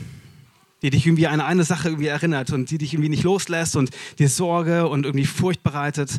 die 0.83 0.91
dich 0.91 1.07
irgendwie 1.07 1.27
an 1.27 1.41
eine 1.41 1.65
Sache 1.65 1.89
irgendwie 1.89 2.07
erinnert 2.07 2.53
und 2.53 2.71
die 2.71 2.79
dich 2.79 2.95
irgendwie 2.95 3.09
nicht 3.09 3.25
loslässt 3.25 3.77
und 3.77 3.91
dir 4.19 4.29
Sorge 4.29 4.89
und 4.89 5.05
irgendwie 5.05 5.27
Furcht 5.27 5.63
bereitet. 5.63 6.19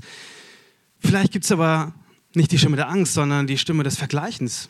Vielleicht 1.00 1.32
gibt 1.32 1.46
es 1.46 1.52
aber 1.52 1.94
nicht 2.34 2.52
die 2.52 2.58
Stimme 2.58 2.76
der 2.76 2.90
Angst, 2.90 3.14
sondern 3.14 3.48
die 3.48 3.58
Stimme 3.58 3.84
des 3.84 3.98
Vergleichens 3.98 4.70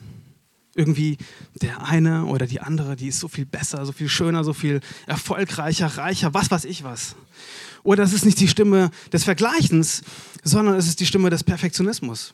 irgendwie 0.77 1.17
der 1.55 1.85
eine 1.85 2.25
oder 2.25 2.45
die 2.45 2.61
andere, 2.61 2.95
die 2.95 3.07
ist 3.07 3.19
so 3.19 3.27
viel 3.27 3.45
besser, 3.45 3.85
so 3.85 3.91
viel 3.91 4.07
schöner, 4.07 4.43
so 4.43 4.53
viel 4.53 4.79
erfolgreicher, 5.07 5.87
reicher, 5.87 6.33
was 6.33 6.51
weiß 6.51 6.65
ich 6.65 6.83
was. 6.83 7.15
Oder 7.83 8.03
es 8.03 8.13
ist 8.13 8.25
nicht 8.25 8.39
die 8.39 8.47
Stimme 8.47 8.91
des 9.11 9.23
Vergleichens, 9.23 10.03
sondern 10.43 10.75
es 10.75 10.87
ist 10.87 10.99
die 10.99 11.05
Stimme 11.05 11.29
des 11.29 11.43
Perfektionismus. 11.43 12.33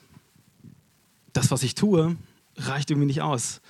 Das, 1.32 1.50
was 1.50 1.62
ich 1.62 1.74
tue, 1.74 2.16
reicht 2.56 2.90
irgendwie 2.90 3.06
nicht 3.06 3.22
aus. 3.22 3.60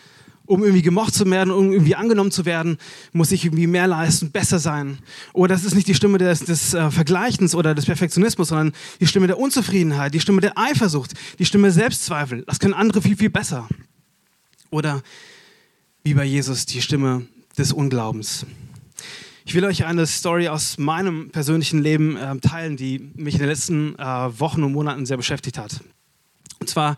Um 0.47 0.63
irgendwie 0.63 0.83
gemocht 0.83 1.15
zu 1.15 1.25
werden, 1.31 1.51
um 1.51 1.73
irgendwie 1.73 1.95
angenommen 1.95 2.31
zu 2.31 2.45
werden, 2.45 2.77
muss 3.13 3.33
ich 3.33 3.47
irgendwie 3.47 3.67
mehr 3.67 3.87
leisten, 3.87 4.31
besser 4.31 4.59
sein. 4.59 4.99
Oder 5.33 5.55
es 5.55 5.65
ist 5.65 5.75
nicht 5.75 5.89
die 5.89 5.95
Stimme 5.95 6.19
des, 6.19 6.41
des 6.41 6.75
äh, 6.75 6.91
Vergleichens 6.91 7.55
oder 7.55 7.75
des 7.75 7.87
Perfektionismus, 7.87 8.49
sondern 8.49 8.73
die 9.01 9.07
Stimme 9.07 9.27
der 9.27 9.39
Unzufriedenheit, 9.39 10.13
die 10.13 10.21
Stimme 10.21 10.43
der 10.43 10.59
Eifersucht, 10.59 11.13
die 11.39 11.47
Stimme 11.47 11.71
Selbstzweifel. 11.71 12.43
Das 12.47 12.59
können 12.59 12.75
andere 12.75 13.01
viel, 13.01 13.17
viel 13.17 13.31
besser. 13.31 13.69
Oder 14.75 15.05
wie 16.03 16.15
bei 16.15 16.25
Jesus 16.25 16.67
die 16.67 16.83
Stimme 16.83 17.29
des 17.57 17.73
Unglaubens. 17.73 18.45
Ich 19.45 19.55
will 19.55 19.65
euch 19.65 19.85
eine 19.85 20.05
Story 20.05 20.49
aus 20.49 20.79
meinem 20.79 21.31
persönlichen 21.31 21.81
Leben 21.81 22.17
äh, 22.17 22.37
teilen, 22.39 22.77
die 22.77 22.99
mich 23.15 23.35
in 23.35 23.41
den 23.41 23.51
letzten 23.51 23.97
äh, 23.97 24.03
Wochen 24.03 24.65
und 24.65 24.73
Monaten 24.73 25.07
sehr 25.07 25.17
beschäftigt 25.17 25.59
hat. 25.59 25.79
Und 26.59 26.69
zwar 26.69 26.97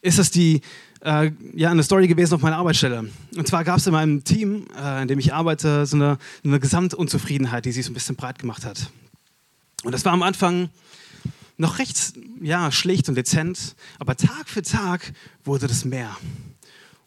ist 0.00 0.18
das 0.18 0.30
die, 0.30 0.62
äh, 1.02 1.30
ja, 1.54 1.70
eine 1.70 1.82
Story 1.82 2.08
gewesen 2.08 2.32
auf 2.32 2.40
meiner 2.40 2.56
Arbeitsstelle. 2.56 3.10
Und 3.36 3.46
zwar 3.46 3.62
gab 3.62 3.76
es 3.76 3.86
in 3.86 3.92
meinem 3.92 4.24
Team, 4.24 4.66
äh, 4.82 5.02
in 5.02 5.08
dem 5.08 5.18
ich 5.18 5.34
arbeite, 5.34 5.84
so 5.84 5.96
eine, 5.96 6.16
eine 6.44 6.60
Gesamtunzufriedenheit, 6.60 7.66
die 7.66 7.72
sich 7.72 7.84
so 7.84 7.90
ein 7.90 7.94
bisschen 7.94 8.16
breit 8.16 8.38
gemacht 8.38 8.64
hat. 8.64 8.90
Und 9.82 9.92
das 9.92 10.02
war 10.06 10.14
am 10.14 10.22
Anfang 10.22 10.70
noch 11.58 11.78
recht 11.78 12.14
ja, 12.40 12.72
schlicht 12.72 13.06
und 13.10 13.16
dezent, 13.16 13.76
aber 13.98 14.16
Tag 14.16 14.48
für 14.48 14.62
Tag 14.62 15.12
wurde 15.44 15.66
das 15.66 15.84
mehr. 15.84 16.16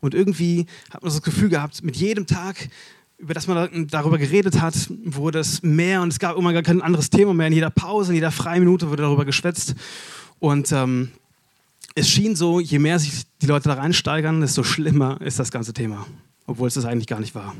Und 0.01 0.13
irgendwie 0.13 0.65
hat 0.89 1.01
man 1.01 1.12
das 1.12 1.22
Gefühl 1.22 1.50
gehabt, 1.50 1.84
mit 1.84 1.96
jedem 1.96 2.25
Tag, 2.25 2.70
über 3.17 3.34
das 3.34 3.48
man 3.48 3.88
darüber 3.88 4.17
geredet 4.17 4.60
hat, 4.60 4.75
wurde 5.05 5.39
es 5.39 5.62
mehr 5.62 6.01
und 6.01 6.10
es 6.10 6.20
gab 6.20 6.38
immer 6.38 6.53
gar 6.53 6.63
kein 6.63 6.81
anderes 6.81 7.10
Thema 7.10 7.34
mehr. 7.34 7.48
In 7.48 7.53
jeder 7.53 7.70
Pause, 7.70 8.12
in 8.12 8.15
jeder 8.15 8.31
freien 8.31 8.63
Minute 8.63 8.89
wurde 8.89 9.03
darüber 9.03 9.25
geschwätzt. 9.25 9.75
Und 10.39 10.72
ähm, 10.72 11.12
es 11.93 12.10
schien 12.10 12.36
so, 12.36 12.60
je 12.60 12.79
mehr 12.79 12.98
sich 13.00 13.24
die 13.41 13.46
Leute 13.46 13.70
da 13.70 13.75
reinsteigern, 13.75 14.41
desto 14.41 14.63
schlimmer 14.63 15.22
ist 15.22 15.39
das 15.39 15.51
ganze 15.51 15.74
Thema. 15.74 16.08
Obwohl 16.48 16.67
es 16.67 16.74
das 16.74 16.86
eigentlich 16.86 17.08
gar 17.08 17.20
nicht 17.20 17.36
war. 17.36 17.55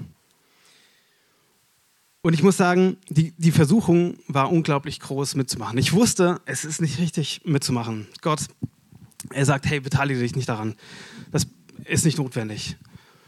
Und 2.24 2.33
ich 2.33 2.43
muss 2.43 2.57
sagen, 2.57 2.98
die, 3.10 3.31
die 3.38 3.51
Versuchung 3.51 4.15
war 4.27 4.51
unglaublich 4.51 5.00
groß 5.00 5.36
mitzumachen. 5.36 5.77
Ich 5.77 5.93
wusste, 5.93 6.39
es 6.45 6.65
ist 6.65 6.81
nicht 6.81 7.00
richtig 7.00 7.41
mitzumachen. 7.45 8.07
Gott, 8.21 8.41
er 9.31 9.45
sagt, 9.45 9.65
hey, 9.65 9.79
beteilige 9.79 10.19
dich 10.19 10.36
nicht 10.36 10.50
daran. 10.50 10.75
Ist 11.85 12.05
nicht 12.05 12.17
notwendig. 12.17 12.77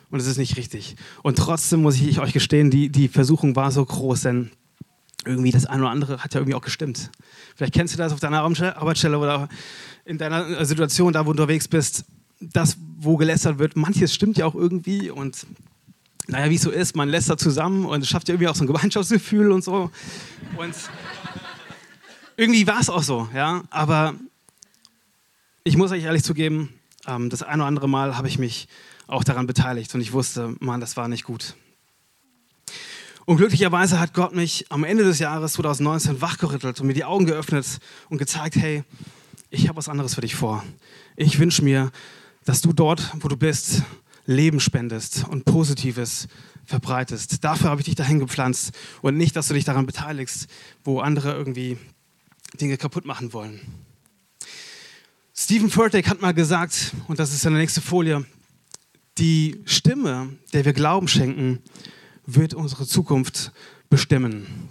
Und 0.10 0.20
es 0.20 0.28
ist 0.28 0.38
nicht 0.38 0.58
richtig. 0.58 0.96
Und 1.24 1.38
trotzdem 1.38 1.82
muss 1.82 2.00
ich 2.00 2.20
euch 2.20 2.34
gestehen, 2.34 2.70
die, 2.70 2.90
die 2.90 3.08
Versuchung 3.08 3.56
war 3.56 3.72
so 3.72 3.84
groß, 3.84 4.22
denn 4.22 4.52
irgendwie 5.26 5.52
das 5.52 5.66
eine 5.66 5.84
oder 5.84 5.92
andere 5.92 6.20
hat 6.20 6.34
ja 6.34 6.40
irgendwie 6.40 6.56
auch 6.56 6.62
gestimmt. 6.62 7.10
Vielleicht 7.56 7.74
kennst 7.74 7.94
du 7.94 7.98
das 7.98 8.14
auf 8.14 8.20
deiner 8.20 8.42
Arbeitsstelle 8.42 9.18
oder 9.18 9.48
in 10.06 10.18
deiner 10.18 10.64
Situation, 10.66 11.14
da 11.14 11.22
wo 11.22 11.34
du 11.34 11.42
unterwegs 11.42 11.68
bist, 11.68 12.06
das, 12.40 12.78
wo 12.98 13.18
gelästert 13.18 13.58
wird, 13.58 13.76
manches 13.76 14.14
stimmt 14.14 14.38
ja 14.38 14.46
auch 14.46 14.56
irgendwie 14.56 15.10
und 15.10 15.48
naja, 16.28 16.50
wie 16.50 16.56
es 16.56 16.62
so 16.62 16.72
ist, 16.72 16.96
man 16.96 17.10
lästert 17.10 17.40
zusammen 17.40 17.86
und 17.86 18.06
schafft 18.06 18.28
ja 18.30 18.34
irgendwie 18.34 18.48
auch 18.48 18.56
so 18.56 18.64
ein 18.64 18.68
Gemeinschaftsgefühl 18.68 19.52
und 19.52 19.64
so. 19.64 19.92
Und 20.58 20.76
irgendwie 22.38 22.66
war 22.66 22.80
es 22.80 22.90
auch 22.90 23.04
so, 23.04 23.28
ja. 23.34 23.64
Aber 23.70 24.16
ich 25.64 25.76
muss 25.76 25.92
euch 25.92 26.04
ehrlich 26.04 26.24
zugeben, 26.24 26.70
ähm, 27.08 27.30
das 27.30 27.44
ein 27.44 27.60
oder 27.60 27.68
andere 27.68 27.90
Mal 27.90 28.18
habe 28.18 28.28
ich 28.28 28.40
mich 28.40 28.68
auch 29.08 29.24
daran 29.24 29.48
beteiligt 29.48 29.94
und 29.96 30.02
ich 30.02 30.14
wusste, 30.14 30.56
Mann, 30.60 30.80
das 30.80 30.98
war 30.98 31.08
nicht 31.08 31.24
gut. 31.24 31.56
Und 33.26 33.38
glücklicherweise 33.38 34.00
hat 34.00 34.14
Gott 34.14 34.36
mich 34.36 34.66
am 34.70 34.84
Ende 34.84 35.04
des 35.04 35.20
Jahres 35.20 35.54
2019 35.54 36.22
wachgerüttelt 36.22 36.82
und 36.82 36.88
mir 36.88 36.94
die 36.94 37.06
Augen 37.06 37.26
geöffnet 37.26 37.80
und 38.10 38.18
gezeigt, 38.18 38.56
hey, 38.58 38.84
ich 39.50 39.68
habe 39.68 39.78
was 39.78 39.88
anderes 39.88 40.16
für 40.16 40.22
dich 40.22 40.36
vor. 40.36 40.64
Ich 41.16 41.40
wünsche 41.40 41.64
mir, 41.64 41.92
dass 42.44 42.62
du 42.62 42.74
dort, 42.74 43.12
wo 43.20 43.28
du 43.28 43.38
bist, 43.38 43.84
Leben 44.26 44.60
spendest 44.60 45.26
und 45.28 45.46
Positives 45.46 46.28
verbreitest. 46.66 47.44
Dafür 47.44 47.70
habe 47.70 47.82
ich 47.82 47.86
dich 47.86 47.96
dahin 47.96 48.20
gepflanzt 48.20 48.72
und 49.02 49.18
nicht, 49.18 49.36
dass 49.36 49.48
du 49.48 49.54
dich 49.54 49.66
daran 49.66 49.86
beteiligst, 49.86 50.48
wo 50.84 51.00
andere 51.00 51.34
irgendwie 51.34 51.78
Dinge 52.60 52.78
kaputt 52.78 53.06
machen 53.06 53.34
wollen. 53.34 53.62
Stephen 55.36 55.72
Furtick 55.72 56.08
hat 56.08 56.22
mal 56.22 56.36
gesagt, 56.36 56.94
und 57.08 57.18
das 57.18 57.34
ist 57.34 57.42
seine 57.42 57.58
nächste 57.58 57.82
Folie, 57.82 58.24
die 59.18 59.64
Stimme, 59.66 60.30
der 60.54 60.64
wir 60.64 60.74
Glauben 60.74 61.08
schenken, 61.08 61.60
wird 62.28 62.54
unsere 62.54 62.86
Zukunft 62.86 63.52
bestimmen. 63.90 64.70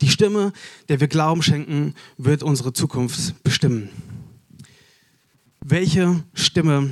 Die 0.00 0.08
Stimme, 0.08 0.52
der 0.88 0.98
wir 0.98 1.06
Glauben 1.06 1.40
schenken, 1.40 1.94
wird 2.18 2.42
unsere 2.42 2.72
Zukunft 2.72 3.40
bestimmen. 3.44 3.90
Welche 5.60 6.24
Stimme 6.34 6.90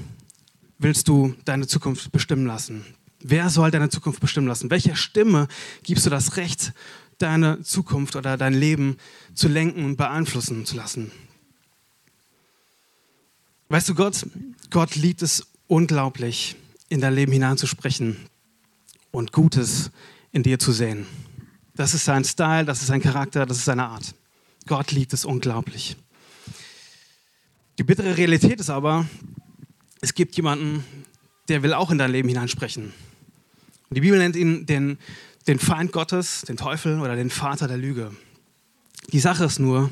willst 0.79 1.09
du 1.09 1.35
deine 1.45 1.67
Zukunft 1.67 2.13
bestimmen 2.13 2.47
lassen? 2.47 2.85
Wer 3.19 3.51
soll 3.51 3.73
deine 3.73 3.89
Zukunft 3.89 4.21
bestimmen 4.21 4.47
lassen? 4.47 4.71
Welcher 4.71 4.95
Stimme 4.95 5.49
gibst 5.83 6.07
du 6.07 6.11
das 6.11 6.37
Recht, 6.37 6.73
deine 7.19 7.61
Zukunft 7.63 8.15
oder 8.15 8.37
dein 8.37 8.55
Leben 8.55 8.99
zu 9.35 9.49
lenken 9.49 9.85
und 9.85 9.97
beeinflussen 9.97 10.65
zu 10.65 10.77
lassen? 10.77 11.11
Weißt 13.68 13.88
du, 13.88 13.94
Gott, 13.94 14.26
Gott 14.71 14.94
liebt 14.94 15.23
es 15.23 15.47
unglaublich, 15.66 16.56
in 16.88 17.00
dein 17.00 17.14
Leben 17.14 17.33
hineinzusprechen 17.33 18.16
und 19.11 19.33
Gutes 19.33 19.90
in 20.33 20.42
dir 20.42 20.59
zu 20.59 20.73
sehen. 20.73 21.06
Das 21.75 21.94
ist 21.94 22.04
sein 22.04 22.25
Style, 22.25 22.64
das 22.64 22.80
ist 22.80 22.88
sein 22.88 23.00
Charakter, 23.02 23.47
das 23.47 23.59
ist 23.59 23.64
seine 23.64 23.87
Art. 23.87 24.14
Gott 24.66 24.92
liebt 24.92 25.12
es 25.12 25.25
unglaublich. 25.25 25.97
Die 27.78 27.83
bittere 27.83 28.16
Realität 28.16 28.61
ist 28.61 28.71
aber, 28.71 29.06
es 30.00 30.14
gibt 30.14 30.37
jemanden, 30.37 30.85
der 31.49 31.62
will 31.62 31.73
auch 31.73 31.90
in 31.90 31.99
dein 31.99 32.12
Leben 32.12 32.28
hineinsprechen. 32.28 32.92
Die 33.90 34.00
Bibel 34.00 34.18
nennt 34.18 34.37
ihn 34.37 34.66
den, 34.66 34.99
den 35.47 35.59
Feind 35.59 35.92
Gottes, 35.92 36.42
den 36.42 36.56
Teufel 36.56 37.00
oder 37.00 37.16
den 37.16 37.30
Vater 37.30 37.66
der 37.66 37.76
Lüge. 37.76 38.14
Die 39.12 39.21
Sache 39.21 39.44
ist 39.44 39.59
nur, 39.59 39.90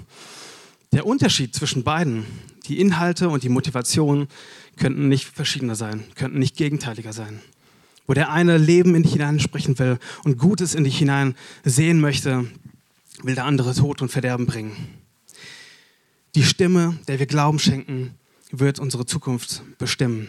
der 0.93 1.07
Unterschied 1.07 1.55
zwischen 1.55 1.85
beiden, 1.85 2.25
die 2.67 2.81
Inhalte 2.81 3.29
und 3.29 3.43
die 3.43 3.49
Motivation, 3.49 4.29
könnten 4.77 5.09
nicht 5.09 5.27
verschiedener 5.27 5.75
sein, 5.75 6.05
könnten 6.15 6.39
nicht 6.39 6.57
gegenteiliger 6.57 7.13
sein 7.13 7.41
wo 8.07 8.15
der 8.15 8.31
eine 8.31 8.59
Leben 8.59 8.95
in 8.95 9.03
dich 9.03 9.13
hineinsprechen 9.13 9.79
will 9.79 9.99
und 10.25 10.39
Gutes 10.39 10.75
in 10.75 10.85
dich 10.85 10.99
hinein 10.99 11.35
sehen 11.65 12.01
möchte, 12.01 12.47
will 13.23 13.35
der 13.35 13.45
andere 13.45 13.75
Tod 13.75 14.03
und 14.03 14.11
Verderben 14.11 14.47
bringen. 14.47 14.77
Die 16.35 16.45
Stimme, 16.45 16.99
der 17.09 17.19
wir 17.19 17.27
Glauben 17.27 17.59
schenken, 17.59 18.15
wird 18.51 18.79
unsere 18.79 19.07
Zukunft 19.07 19.63
bestimmen. 19.79 20.29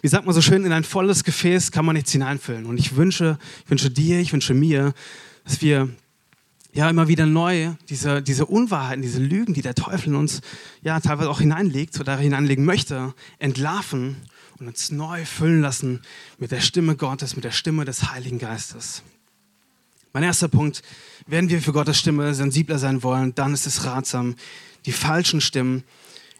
Wie 0.00 0.08
sagt 0.08 0.24
man 0.24 0.34
so 0.34 0.40
schön, 0.40 0.64
in 0.64 0.72
ein 0.72 0.84
volles 0.84 1.22
Gefäß 1.22 1.70
kann 1.70 1.84
man 1.84 1.96
nichts 1.96 2.12
hineinfüllen. 2.12 2.66
Und 2.66 2.78
ich 2.78 2.96
wünsche, 2.96 3.38
ich 3.64 3.70
wünsche 3.70 3.90
dir, 3.90 4.20
ich 4.20 4.32
wünsche 4.32 4.54
mir, 4.54 4.94
dass 5.44 5.60
wir 5.60 5.88
ja 6.76 6.90
immer 6.90 7.08
wieder 7.08 7.26
neu 7.26 7.72
diese, 7.88 8.22
diese 8.22 8.46
Unwahrheiten, 8.46 9.02
diese 9.02 9.20
Lügen, 9.20 9.54
die 9.54 9.62
der 9.62 9.74
Teufel 9.74 10.08
in 10.08 10.14
uns 10.14 10.42
ja 10.82 11.00
teilweise 11.00 11.30
auch 11.30 11.40
hineinlegt 11.40 11.98
oder 11.98 12.16
hineinlegen 12.18 12.64
möchte, 12.64 13.14
entlarven 13.38 14.16
und 14.58 14.68
uns 14.68 14.90
neu 14.90 15.24
füllen 15.24 15.62
lassen 15.62 16.02
mit 16.38 16.50
der 16.50 16.60
Stimme 16.60 16.94
Gottes, 16.96 17.34
mit 17.34 17.44
der 17.44 17.50
Stimme 17.50 17.84
des 17.84 18.10
Heiligen 18.10 18.38
Geistes. 18.38 19.02
Mein 20.12 20.22
erster 20.22 20.48
Punkt, 20.48 20.82
wenn 21.26 21.48
wir 21.48 21.60
für 21.60 21.72
Gottes 21.72 21.98
Stimme 21.98 22.34
sensibler 22.34 22.78
sein 22.78 23.02
wollen, 23.02 23.34
dann 23.34 23.54
ist 23.54 23.66
es 23.66 23.84
ratsam, 23.84 24.34
die 24.84 24.92
falschen 24.92 25.40
Stimmen 25.40 25.82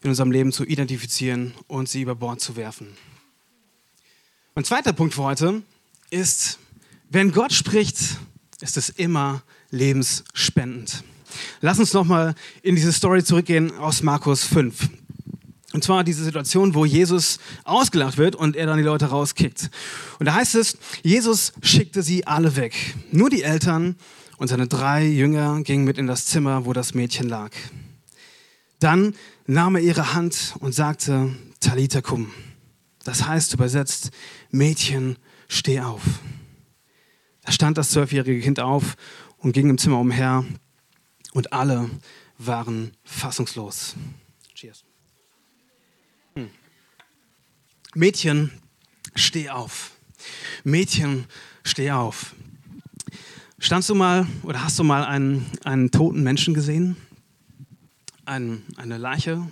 in 0.03 0.11
unserem 0.11 0.31
Leben 0.31 0.53
zu 0.53 0.65
identifizieren 0.65 1.55
und 1.67 1.89
sie 1.89 2.03
über 2.03 2.15
Bord 2.15 2.41
zu 2.41 2.57
werfen. 2.57 2.89
Mein 4.55 4.65
zweiter 4.65 4.93
Punkt 4.93 5.15
für 5.15 5.25
heute 5.25 5.63
ist, 6.11 6.59
wenn 7.11 7.33
Gott 7.33 7.53
spricht, 7.53 8.19
ist 8.61 8.77
es 8.77 8.89
immer 8.89 9.43
lebensspendend. 9.77 11.05
Lass 11.61 11.79
uns 11.79 11.93
nochmal 11.93 12.35
in 12.63 12.75
diese 12.75 12.93
Story 12.93 13.23
zurückgehen 13.23 13.77
aus 13.77 14.03
Markus 14.03 14.45
5. 14.45 14.89
Und 15.73 15.85
zwar 15.85 16.05
diese 16.05 16.25
Situation, 16.25 16.75
wo 16.75 16.85
Jesus 16.85 17.39
ausgelacht 17.65 18.17
wird 18.17 18.35
und 18.35 18.57
er 18.57 18.67
dann 18.67 18.79
die 18.79 18.85
Leute 18.85 19.07
rauskickt. 19.07 19.71
Und 20.19 20.27
da 20.27 20.35
heißt 20.35 20.55
es, 20.55 20.79
Jesus 21.03 21.53
schickte 21.61 22.03
sie 22.03 22.27
alle 22.27 22.57
weg. 22.57 22.75
Nur 23.13 23.29
die 23.29 23.43
Eltern 23.43 23.97
und 24.39 24.49
seine 24.49 24.69
drei 24.69 25.05
Jünger 25.05 25.61
gingen 25.63 25.85
mit 25.85 25.99
in 25.99 26.07
das 26.07 26.27
Zimmer, 26.27 26.65
wo 26.65 26.73
das 26.73 26.95
Mädchen 26.95 27.29
lag. 27.29 27.51
Dann 28.79 29.15
nahm 29.47 29.77
er 29.77 29.83
ihre 29.83 30.15
Hand 30.15 30.55
und 30.61 30.75
sagte, 30.75 31.35
Talita 31.61 32.01
kum. 32.01 32.33
Das 33.05 33.27
heißt 33.27 33.55
übersetzt, 33.55 34.11
Mädchen, 34.51 35.17
steh 35.49 35.81
auf. 35.81 36.03
Da 37.43 37.53
stand 37.53 37.79
das 37.79 37.91
zwölfjährige 37.91 38.41
Kind 38.41 38.61
auf 38.61 38.97
und 39.47 39.53
ging 39.53 39.71
im 39.71 39.79
Zimmer 39.79 40.01
umher 40.01 40.45
und 41.33 41.53
alle 41.53 41.89
waren 42.37 42.91
fassungslos. 43.05 43.95
Cheers. 44.57 44.83
Mädchen, 47.95 48.51
steh 49.15 49.49
auf. 49.49 49.93
Mädchen, 50.65 51.27
steh 51.63 51.93
auf. 51.93 52.35
Standst 53.61 53.89
du 53.89 53.95
mal 53.95 54.27
oder 54.43 54.65
hast 54.65 54.81
du 54.81 54.83
mal 54.83 55.05
einen, 55.05 55.47
einen 55.63 55.93
toten 55.93 56.25
Menschen 56.25 56.53
gesehen? 56.53 56.97
Ein, 58.25 58.65
eine 58.77 58.99
Leiche? 58.99 59.49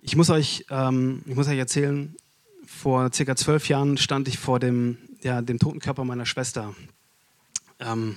Ich 0.00 0.14
muss, 0.14 0.30
euch, 0.30 0.64
ähm, 0.70 1.22
ich 1.26 1.34
muss 1.34 1.48
euch 1.48 1.58
erzählen, 1.58 2.14
vor 2.64 3.12
circa 3.12 3.34
zwölf 3.34 3.68
Jahren 3.68 3.96
stand 3.96 4.28
ich 4.28 4.38
vor 4.38 4.60
dem, 4.60 4.96
ja, 5.22 5.42
dem 5.42 5.58
toten 5.58 5.80
Körper 5.80 6.04
meiner 6.04 6.24
Schwester, 6.24 6.76
ähm, 7.80 8.16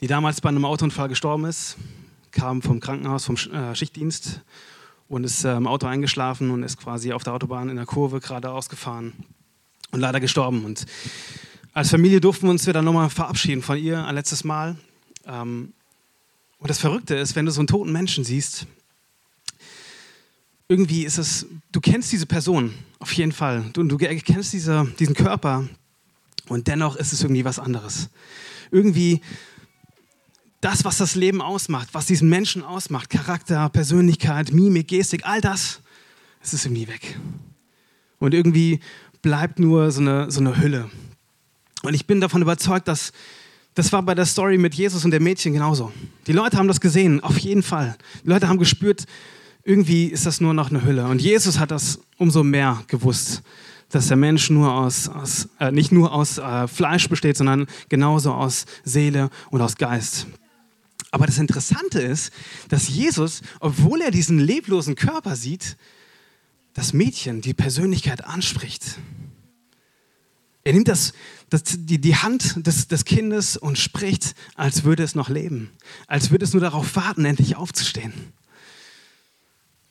die 0.00 0.06
damals 0.06 0.40
bei 0.40 0.48
einem 0.48 0.64
Autounfall 0.64 1.08
gestorben 1.08 1.44
ist, 1.44 1.76
kam 2.30 2.62
vom 2.62 2.80
Krankenhaus, 2.80 3.24
vom 3.24 3.36
äh, 3.36 3.74
Schichtdienst 3.74 4.40
und 5.08 5.24
ist 5.24 5.44
im 5.44 5.66
Auto 5.66 5.86
eingeschlafen 5.86 6.50
und 6.50 6.62
ist 6.62 6.78
quasi 6.78 7.12
auf 7.12 7.24
der 7.24 7.34
Autobahn 7.34 7.68
in 7.68 7.76
der 7.76 7.86
Kurve 7.86 8.20
geradeaus 8.20 8.68
gefahren 8.68 9.12
und 9.90 10.00
leider 10.00 10.20
gestorben. 10.20 10.64
Und 10.64 10.86
als 11.72 11.90
Familie 11.90 12.20
durften 12.20 12.44
wir 12.46 12.50
uns 12.50 12.64
dann 12.64 12.84
nochmal 12.84 13.10
verabschieden 13.10 13.62
von 13.62 13.78
ihr 13.78 14.04
ein 14.04 14.14
letztes 14.14 14.44
Mal. 14.44 14.76
Ähm, 15.26 15.72
und 16.58 16.70
das 16.70 16.78
Verrückte 16.78 17.16
ist, 17.16 17.36
wenn 17.36 17.46
du 17.46 17.52
so 17.52 17.60
einen 17.60 17.68
toten 17.68 17.92
Menschen 17.92 18.24
siehst, 18.24 18.66
irgendwie 20.68 21.04
ist 21.04 21.18
es, 21.18 21.46
du 21.72 21.80
kennst 21.80 22.12
diese 22.12 22.26
Person 22.26 22.72
auf 23.00 23.12
jeden 23.12 23.32
Fall. 23.32 23.64
Du, 23.72 23.82
du 23.82 23.96
kennst 23.98 24.52
diese, 24.52 24.86
diesen 24.98 25.14
Körper 25.14 25.68
und 26.48 26.68
dennoch 26.68 26.96
ist 26.96 27.12
es 27.12 27.22
irgendwie 27.22 27.44
was 27.44 27.58
anderes. 27.58 28.08
Irgendwie 28.70 29.20
das, 30.60 30.84
was 30.84 30.98
das 30.98 31.14
Leben 31.14 31.40
ausmacht, 31.40 31.88
was 31.92 32.06
diesen 32.06 32.28
Menschen 32.28 32.62
ausmacht, 32.62 33.10
Charakter, 33.10 33.68
Persönlichkeit, 33.68 34.52
Mimik, 34.52 34.88
Gestik, 34.88 35.22
all 35.24 35.40
das, 35.40 35.80
es 36.42 36.52
ist 36.52 36.66
irgendwie 36.66 36.88
weg. 36.88 37.18
Und 38.18 38.34
irgendwie 38.34 38.80
bleibt 39.22 39.58
nur 39.58 39.90
so 39.90 40.00
eine, 40.00 40.30
so 40.30 40.40
eine 40.40 40.58
Hülle. 40.58 40.90
Und 41.82 41.94
ich 41.94 42.06
bin 42.06 42.20
davon 42.20 42.42
überzeugt, 42.42 42.88
dass 42.88 43.12
das 43.74 43.92
war 43.92 44.02
bei 44.02 44.14
der 44.14 44.26
Story 44.26 44.58
mit 44.58 44.74
Jesus 44.74 45.04
und 45.04 45.12
dem 45.12 45.22
Mädchen 45.22 45.52
genauso. 45.52 45.92
Die 46.26 46.32
Leute 46.32 46.58
haben 46.58 46.68
das 46.68 46.80
gesehen, 46.80 47.22
auf 47.22 47.38
jeden 47.38 47.62
Fall. 47.62 47.96
Die 48.24 48.28
Leute 48.28 48.48
haben 48.48 48.58
gespürt, 48.58 49.04
irgendwie 49.64 50.06
ist 50.06 50.26
das 50.26 50.40
nur 50.40 50.52
noch 50.52 50.70
eine 50.70 50.84
Hülle. 50.84 51.06
Und 51.06 51.22
Jesus 51.22 51.58
hat 51.58 51.70
das 51.70 52.00
umso 52.18 52.42
mehr 52.42 52.82
gewusst, 52.88 53.42
dass 53.88 54.08
der 54.08 54.16
Mensch 54.16 54.50
nur 54.50 54.72
aus, 54.72 55.08
aus 55.08 55.48
äh, 55.58 55.70
nicht 55.70 55.92
nur 55.92 56.12
aus 56.12 56.38
äh, 56.38 56.66
Fleisch 56.66 57.08
besteht, 57.08 57.36
sondern 57.36 57.66
genauso 57.88 58.32
aus 58.32 58.66
Seele 58.84 59.30
und 59.50 59.60
aus 59.60 59.76
Geist. 59.76 60.26
Aber 61.10 61.26
das 61.26 61.38
Interessante 61.38 62.00
ist, 62.00 62.32
dass 62.68 62.88
Jesus, 62.88 63.42
obwohl 63.58 64.00
er 64.00 64.10
diesen 64.10 64.38
leblosen 64.38 64.94
Körper 64.94 65.36
sieht, 65.36 65.76
das 66.74 66.92
Mädchen, 66.92 67.40
die 67.40 67.54
Persönlichkeit 67.54 68.24
anspricht. 68.24 68.98
Er 70.62 70.72
nimmt 70.72 70.88
das, 70.88 71.14
das, 71.48 71.62
die, 71.66 72.00
die 72.00 72.16
Hand 72.16 72.66
des, 72.66 72.86
des 72.86 73.04
Kindes 73.04 73.56
und 73.56 73.78
spricht, 73.78 74.34
als 74.54 74.84
würde 74.84 75.02
es 75.02 75.14
noch 75.14 75.28
leben, 75.28 75.70
als 76.06 76.30
würde 76.30 76.44
es 76.44 76.52
nur 76.52 76.60
darauf 76.60 76.94
warten, 76.96 77.24
endlich 77.24 77.56
aufzustehen. 77.56 78.12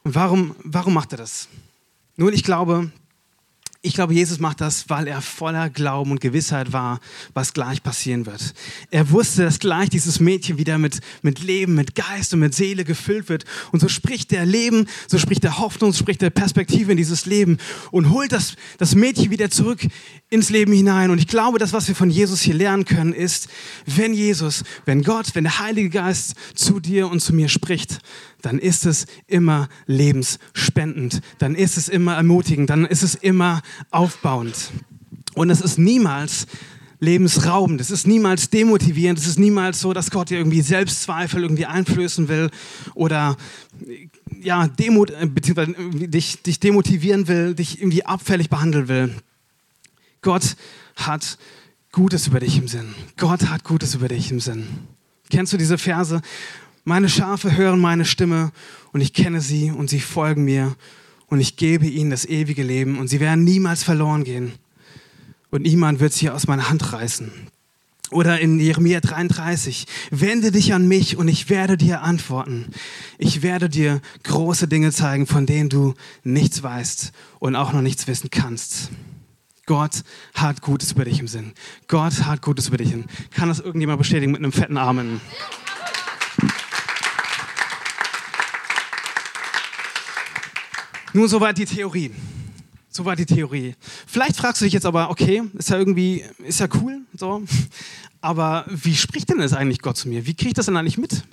Und 0.04 0.16
warum, 0.16 0.56
warum 0.64 0.94
macht 0.94 1.12
er 1.12 1.18
das? 1.18 1.50
Nun, 2.16 2.34
ich 2.34 2.44
glaube, 2.44 2.92
Ich 3.82 3.94
glaube, 3.94 4.14
Jesus 4.14 4.40
macht 4.40 4.60
das, 4.60 4.90
weil 4.90 5.08
er 5.08 5.22
voller 5.22 5.70
Glauben 5.70 6.12
und 6.12 6.20
Gewissheit 6.20 6.74
war, 6.74 7.00
was 7.34 7.54
gleich 7.54 7.82
passieren 7.82 8.26
wird. 8.26 8.54
Er 8.92 9.10
wusste, 9.12 9.44
dass 9.44 9.60
gleich 9.60 9.90
dieses 9.90 10.20
Mädchen 10.20 10.58
wieder 10.58 10.78
mit, 10.78 11.00
mit 11.22 11.40
Leben, 11.40 11.76
mit 11.76 11.96
Geist 11.96 12.34
und 12.34 12.42
mit 12.42 12.54
Seele 12.54 12.84
gefüllt 12.84 13.30
wird. 13.30 13.46
Und 13.72 13.80
so 13.80 13.88
spricht 13.88 14.32
der 14.32 14.46
Leben, 14.46 14.90
so 15.08 15.18
spricht 15.18 15.46
der 15.46 15.60
Hoffnung, 15.60 15.94
so 15.94 16.00
spricht 16.00 16.22
der 16.22 16.30
Perspektive 16.30 16.92
in 16.92 16.98
dieses 16.98 17.26
Leben 17.26 17.58
und 17.92 18.10
holt 18.10 18.34
das, 18.34 18.56
das 18.80 18.96
Mädchen 18.96 19.32
wieder 19.32 19.50
zurück 19.50 19.80
ins 20.30 20.50
Leben 20.50 20.74
hinein. 20.74 21.10
Und 21.10 21.20
ich 21.20 21.28
glaube, 21.28 21.58
das, 21.58 21.72
was 21.72 21.88
wir 21.88 21.96
von 21.96 22.10
Jesus 22.10 22.42
hier 22.42 22.56
lernen 22.56 22.84
können, 22.84 23.14
ist, 23.14 23.48
wenn 23.86 24.14
Jesus, 24.14 24.66
wenn 24.84 25.04
Gott, 25.04 25.36
wenn 25.36 25.46
der 25.46 25.60
Heilige 25.60 25.90
Geist 25.90 26.36
zu 26.54 26.82
dir 26.82 27.08
und 27.10 27.22
zu 27.22 27.34
mir 27.34 27.48
spricht, 27.48 28.00
dann 28.42 28.60
ist 28.60 28.86
es 28.86 29.06
immer 29.28 29.70
lebensspendend, 29.86 31.22
dann 31.38 31.56
ist 31.56 31.78
es 31.78 31.90
immer 31.90 32.16
ermutigend, 32.16 32.70
dann 32.70 32.86
ist 32.86 33.04
es 33.04 33.16
immer 33.16 33.62
aufbauend. 33.92 34.72
Und 35.36 35.50
es 35.50 35.62
ist 35.62 35.78
niemals 35.78 36.48
lebensraubend, 37.00 37.80
es 37.80 37.92
ist 37.92 38.08
niemals 38.08 38.50
demotivierend, 38.50 39.20
es 39.20 39.28
ist 39.28 39.40
niemals 39.40 39.80
so, 39.80 39.94
dass 39.94 40.12
Gott 40.12 40.30
dir 40.30 40.38
irgendwie 40.38 40.62
Selbstzweifel 40.62 41.44
irgendwie 41.44 41.66
einflößen 41.66 42.28
will 42.28 42.50
oder 42.94 43.38
ja, 44.42 44.68
Demut, 44.68 45.12
äh, 45.12 45.26
beziehungsweise 45.26 45.74
dich, 46.08 46.42
dich 46.42 46.60
demotivieren 46.60 47.28
will, 47.28 47.56
dich 47.56 47.80
irgendwie 47.80 48.06
abfällig 48.06 48.50
behandeln 48.50 48.88
will. 48.88 49.16
Gott 50.22 50.56
hat 50.96 51.38
Gutes 51.92 52.28
über 52.28 52.40
dich 52.40 52.58
im 52.58 52.68
Sinn. 52.68 52.94
Gott 53.18 53.50
hat 53.50 53.64
Gutes 53.64 53.96
über 53.96 54.10
dich 54.10 54.32
im 54.32 54.40
Sinn. 54.40 54.68
Kennst 55.30 55.54
du 55.54 55.58
diese 55.58 55.78
Verse? 55.78 56.22
Meine 56.90 57.08
Schafe 57.08 57.56
hören 57.56 57.80
meine 57.80 58.04
Stimme 58.04 58.52
und 58.94 59.02
ich 59.02 59.14
kenne 59.14 59.42
sie 59.42 59.70
und 59.70 59.92
sie 59.92 60.00
folgen 60.00 60.44
mir 60.44 60.76
und 61.28 61.40
ich 61.40 61.56
gebe 61.56 61.86
ihnen 61.86 62.10
das 62.10 62.26
ewige 62.26 62.64
Leben 62.64 62.98
und 62.98 63.10
sie 63.10 63.20
werden 63.20 63.44
niemals 63.44 63.84
verloren 63.84 64.24
gehen 64.24 64.54
und 65.52 65.62
niemand 65.62 66.00
wird 66.00 66.14
sie 66.14 66.32
aus 66.32 66.48
meiner 66.48 66.68
Hand 66.68 66.92
reißen. 66.92 67.32
Oder 68.10 68.40
in 68.40 68.60
Jeremia 68.60 69.02
33, 69.02 69.86
wende 70.10 70.52
dich 70.52 70.74
an 70.74 70.88
mich 70.88 71.16
und 71.16 71.28
ich 71.28 71.48
werde 71.48 71.78
dir 71.78 72.02
antworten. 72.02 72.66
Ich 73.20 73.44
werde 73.44 73.70
dir 73.70 74.02
große 74.24 74.68
Dinge 74.68 74.92
zeigen, 74.92 75.28
von 75.28 75.46
denen 75.46 75.70
du 75.70 75.94
nichts 76.24 76.64
weißt 76.64 77.12
und 77.38 77.56
auch 77.56 77.72
noch 77.72 77.84
nichts 77.84 78.08
wissen 78.08 78.32
kannst. 78.32 78.90
Gott 79.68 80.02
hat 80.34 80.64
Gutes 80.64 80.94
über 80.94 81.06
dich 81.06 81.20
im 81.20 81.28
Sinn. 81.28 81.54
Gott 81.88 82.24
hat 82.24 82.42
Gutes 82.42 82.70
über 82.70 82.78
dich 82.78 82.90
Sinn. 82.90 83.06
Kann 83.30 83.48
das 83.48 83.60
irgendjemand 83.60 84.00
bestätigen 84.00 84.32
mit 84.32 84.40
einem 84.40 84.52
fetten 84.52 84.78
Amen? 84.78 85.22
Nun, 91.14 91.28
soweit 91.28 91.58
die 91.58 91.66
Theorie. 91.66 92.12
Soweit 92.90 93.20
die 93.20 93.26
Theorie. 93.26 93.76
Vielleicht 94.08 94.36
fragst 94.36 94.62
du 94.62 94.66
dich 94.66 94.74
jetzt 94.74 94.86
aber, 94.86 95.10
okay, 95.10 95.44
ist 95.58 95.70
ja 95.70 95.78
irgendwie, 95.78 96.24
ist 96.40 96.60
ja 96.60 96.68
cool, 96.82 97.02
so. 97.16 97.44
Aber 98.22 98.66
wie 98.68 98.96
spricht 98.96 99.30
denn 99.30 99.40
jetzt 99.40 99.54
eigentlich 99.54 99.80
Gott 99.80 99.98
zu 99.98 100.10
mir? 100.10 100.26
Wie 100.26 100.34
kriege 100.34 100.50
ich 100.50 100.54
das 100.54 100.66
denn 100.66 100.78
eigentlich 100.78 100.98
mit? 100.98 101.24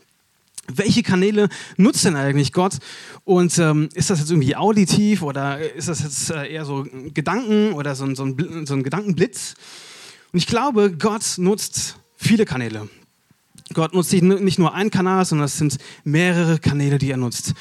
Welche 0.68 1.02
Kanäle 1.02 1.49
nutzt 1.76 2.04
denn 2.04 2.16
eigentlich 2.16 2.52
Gott? 2.52 2.78
Und 3.25 3.59
ähm, 3.59 3.88
ist 3.95 4.11
das 4.11 4.21
jetzt 4.21 4.30
irgendwie 4.30 4.56
auditiv 4.56 5.23
oder 5.23 5.59
ist 5.59 5.88
das 5.88 6.02
jetzt 6.02 6.30
äh, 6.30 6.52
eher 6.52 6.64
so 6.64 6.87
Gedanken 7.14 7.73
oder 7.73 7.95
so, 7.95 8.12
so, 8.14 8.25
ein, 8.25 8.66
so 8.66 8.75
ein 8.75 8.83
Gedankenblitz? 8.83 9.54
Und 10.33 10.38
ich 10.38 10.47
glaube, 10.47 10.92
Gott 10.97 11.25
nutzt 11.38 11.97
viele 12.16 12.45
Kanäle. 12.45 12.88
Gott 13.75 13.94
nutzt 13.94 14.12
nicht 14.12 14.58
nur 14.58 14.75
einen 14.75 14.90
Kanal, 14.90 15.25
sondern 15.25 15.46
es 15.46 15.58
sind 15.58 15.78
mehrere 16.04 16.58
Kanäle, 16.58 16.99
die 16.99 17.11
er 17.11 17.16
nutzt. 17.16 17.54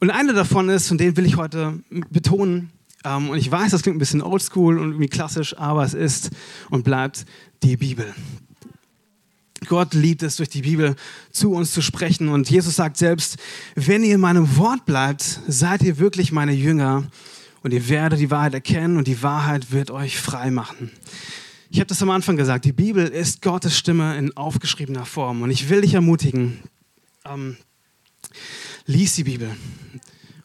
Und 0.00 0.10
einer 0.10 0.32
davon 0.32 0.68
ist, 0.68 0.90
und 0.90 0.98
den 0.98 1.16
will 1.16 1.26
ich 1.26 1.36
heute 1.36 1.80
betonen, 2.10 2.70
ähm, 3.04 3.30
und 3.30 3.38
ich 3.38 3.50
weiß, 3.50 3.70
das 3.70 3.82
klingt 3.82 3.96
ein 3.96 4.00
bisschen 4.00 4.22
oldschool 4.22 4.78
und 4.78 4.90
irgendwie 4.90 5.08
klassisch, 5.08 5.56
aber 5.56 5.84
es 5.84 5.94
ist 5.94 6.30
und 6.70 6.84
bleibt 6.84 7.26
die 7.62 7.76
Bibel. 7.76 8.12
Gott 9.66 9.94
liebt 9.94 10.22
es, 10.22 10.36
durch 10.36 10.48
die 10.48 10.62
Bibel 10.62 10.94
zu 11.30 11.52
uns 11.52 11.72
zu 11.72 11.80
sprechen. 11.80 12.28
Und 12.28 12.50
Jesus 12.50 12.76
sagt 12.76 12.96
selbst, 12.96 13.36
wenn 13.74 14.02
ihr 14.02 14.16
in 14.16 14.20
meinem 14.20 14.56
Wort 14.56 14.84
bleibt, 14.84 15.40
seid 15.46 15.82
ihr 15.82 15.98
wirklich 15.98 16.32
meine 16.32 16.52
Jünger 16.52 17.04
und 17.62 17.72
ihr 17.72 17.88
werdet 17.88 18.20
die 18.20 18.30
Wahrheit 18.30 18.54
erkennen 18.54 18.98
und 18.98 19.06
die 19.06 19.22
Wahrheit 19.22 19.72
wird 19.72 19.90
euch 19.90 20.18
frei 20.18 20.50
machen. 20.50 20.90
Ich 21.74 21.80
habe 21.80 21.88
das 21.88 22.00
am 22.02 22.10
Anfang 22.10 22.36
gesagt, 22.36 22.66
die 22.66 22.72
Bibel 22.72 23.04
ist 23.04 23.42
Gottes 23.42 23.76
Stimme 23.76 24.16
in 24.16 24.36
aufgeschriebener 24.36 25.04
Form. 25.04 25.42
Und 25.42 25.50
ich 25.50 25.70
will 25.70 25.80
dich 25.80 25.94
ermutigen, 25.94 26.60
ähm, 27.24 27.56
lies 28.86 29.16
die 29.16 29.24
Bibel 29.24 29.50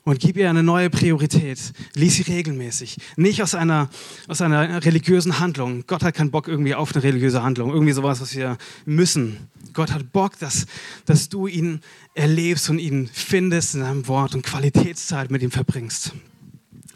und 0.05 0.19
gib 0.19 0.37
ihr 0.37 0.49
eine 0.49 0.63
neue 0.63 0.89
Priorität. 0.89 1.59
Lies 1.93 2.15
sie 2.15 2.23
regelmäßig. 2.23 2.97
Nicht 3.15 3.43
aus 3.43 3.53
einer, 3.53 3.91
aus 4.27 4.41
einer 4.41 4.83
religiösen 4.83 5.37
Handlung. 5.37 5.83
Gott 5.85 6.01
hat 6.01 6.15
keinen 6.15 6.31
Bock 6.31 6.47
irgendwie 6.47 6.73
auf 6.73 6.95
eine 6.95 7.03
religiöse 7.03 7.43
Handlung. 7.43 7.69
Irgendwie 7.69 7.93
sowas, 7.93 8.21
was 8.21 8.35
wir 8.35 8.57
müssen. 8.85 9.37
Gott 9.73 9.91
hat 9.91 10.11
Bock, 10.11 10.39
dass, 10.39 10.65
dass 11.05 11.29
du 11.29 11.45
ihn 11.45 11.81
erlebst 12.15 12.71
und 12.71 12.79
ihn 12.79 13.07
findest 13.13 13.75
in 13.75 13.81
seinem 13.81 14.07
Wort 14.07 14.33
und 14.33 14.41
Qualitätszeit 14.41 15.29
mit 15.29 15.43
ihm 15.43 15.51
verbringst. 15.51 16.11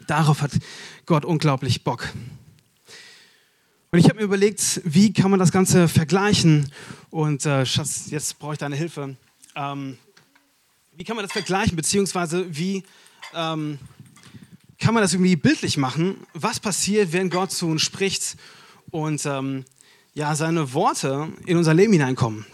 Darauf 0.08 0.42
hat 0.42 0.50
Gott 1.06 1.24
unglaublich 1.24 1.84
Bock. 1.84 2.08
Und 3.94 4.00
ich 4.00 4.06
habe 4.06 4.16
mir 4.16 4.24
überlegt, 4.24 4.80
wie 4.82 5.12
kann 5.12 5.30
man 5.30 5.38
das 5.38 5.52
Ganze 5.52 5.86
vergleichen? 5.86 6.68
Und 7.10 7.46
äh, 7.46 7.64
Schatz, 7.64 8.06
jetzt 8.08 8.40
brauche 8.40 8.54
ich 8.54 8.58
deine 8.58 8.74
Hilfe. 8.74 9.16
Ähm, 9.54 9.98
wie 10.96 11.04
kann 11.04 11.14
man 11.14 11.24
das 11.24 11.32
vergleichen, 11.32 11.76
beziehungsweise 11.76 12.44
wie 12.56 12.82
ähm, 13.34 13.78
kann 14.80 14.94
man 14.94 15.00
das 15.04 15.12
irgendwie 15.12 15.36
bildlich 15.36 15.76
machen? 15.76 16.16
Was 16.32 16.58
passiert, 16.58 17.12
wenn 17.12 17.30
Gott 17.30 17.52
zu 17.52 17.68
uns 17.68 17.82
spricht 17.82 18.36
und 18.90 19.24
ähm, 19.26 19.64
ja, 20.12 20.34
seine 20.34 20.72
Worte 20.72 21.28
in 21.46 21.56
unser 21.56 21.72
Leben 21.72 21.92
hineinkommen? 21.92 22.44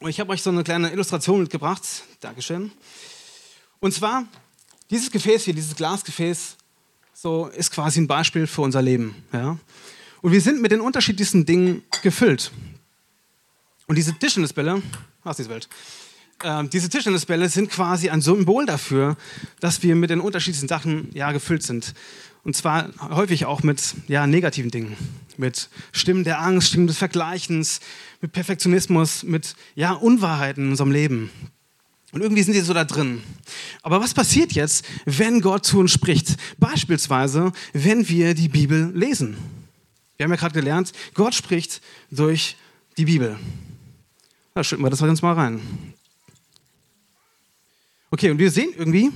Und 0.00 0.10
ich 0.10 0.20
habe 0.20 0.32
euch 0.32 0.42
so 0.42 0.50
eine 0.50 0.64
kleine 0.64 0.92
Illustration 0.92 1.40
mitgebracht. 1.40 1.82
Dankeschön. 2.20 2.72
Und 3.80 3.94
zwar, 3.94 4.26
dieses 4.90 5.10
Gefäß 5.10 5.44
hier, 5.44 5.54
dieses 5.54 5.74
Glasgefäß, 5.76 6.58
so 7.14 7.46
ist 7.46 7.70
quasi 7.70 8.02
ein 8.02 8.06
Beispiel 8.06 8.46
für 8.46 8.60
unser 8.60 8.82
Leben. 8.82 9.14
Ja? 9.32 9.56
Und 10.20 10.32
wir 10.32 10.40
sind 10.40 10.60
mit 10.60 10.72
den 10.72 10.80
unterschiedlichsten 10.80 11.46
Dingen 11.46 11.82
gefüllt. 12.02 12.50
Und 13.86 13.96
diese 13.96 14.14
Tischtennisbälle, 14.14 14.82
aus 15.24 15.36
dieser 15.36 15.50
Welt, 15.50 15.68
äh, 16.42 16.64
diese 16.68 16.88
Tischtennisbälle 16.88 17.48
sind 17.48 17.70
quasi 17.70 18.10
ein 18.10 18.20
Symbol 18.20 18.66
dafür, 18.66 19.16
dass 19.60 19.82
wir 19.82 19.96
mit 19.96 20.10
den 20.10 20.20
unterschiedlichsten 20.20 20.68
Sachen 20.68 21.10
ja, 21.14 21.32
gefüllt 21.32 21.62
sind. 21.62 21.94
Und 22.44 22.56
zwar 22.56 22.90
häufig 23.10 23.46
auch 23.46 23.62
mit 23.62 23.94
ja, 24.06 24.26
negativen 24.26 24.70
Dingen, 24.70 24.96
mit 25.36 25.68
Stimmen 25.92 26.24
der 26.24 26.40
Angst, 26.40 26.68
Stimmen 26.68 26.86
des 26.86 26.98
Vergleichens, 26.98 27.80
mit 28.20 28.32
Perfektionismus, 28.32 29.22
mit 29.22 29.54
ja, 29.74 29.92
Unwahrheiten 29.92 30.64
in 30.64 30.70
unserem 30.70 30.92
Leben. 30.92 31.30
Und 32.12 32.22
irgendwie 32.22 32.42
sind 32.42 32.54
die 32.54 32.60
so 32.60 32.72
da 32.72 32.84
drin. 32.84 33.22
Aber 33.82 34.00
was 34.00 34.14
passiert 34.14 34.52
jetzt, 34.52 34.84
wenn 35.04 35.42
Gott 35.42 35.66
zu 35.66 35.78
uns 35.78 35.92
spricht? 35.92 36.36
Beispielsweise, 36.56 37.52
wenn 37.74 38.08
wir 38.08 38.34
die 38.34 38.48
Bibel 38.48 38.92
lesen. 38.94 39.36
Wir 40.18 40.24
haben 40.24 40.32
ja 40.32 40.36
gerade 40.36 40.54
gelernt, 40.54 40.90
Gott 41.14 41.32
spricht 41.32 41.80
durch 42.10 42.56
die 42.96 43.04
Bibel. 43.04 43.38
Da 44.52 44.64
schütten 44.64 44.84
wir 44.84 44.90
das 44.90 45.00
uns 45.00 45.22
mal 45.22 45.34
rein. 45.34 45.60
Okay, 48.10 48.32
und 48.32 48.38
wir 48.38 48.50
sehen 48.50 48.72
irgendwie, 48.76 49.12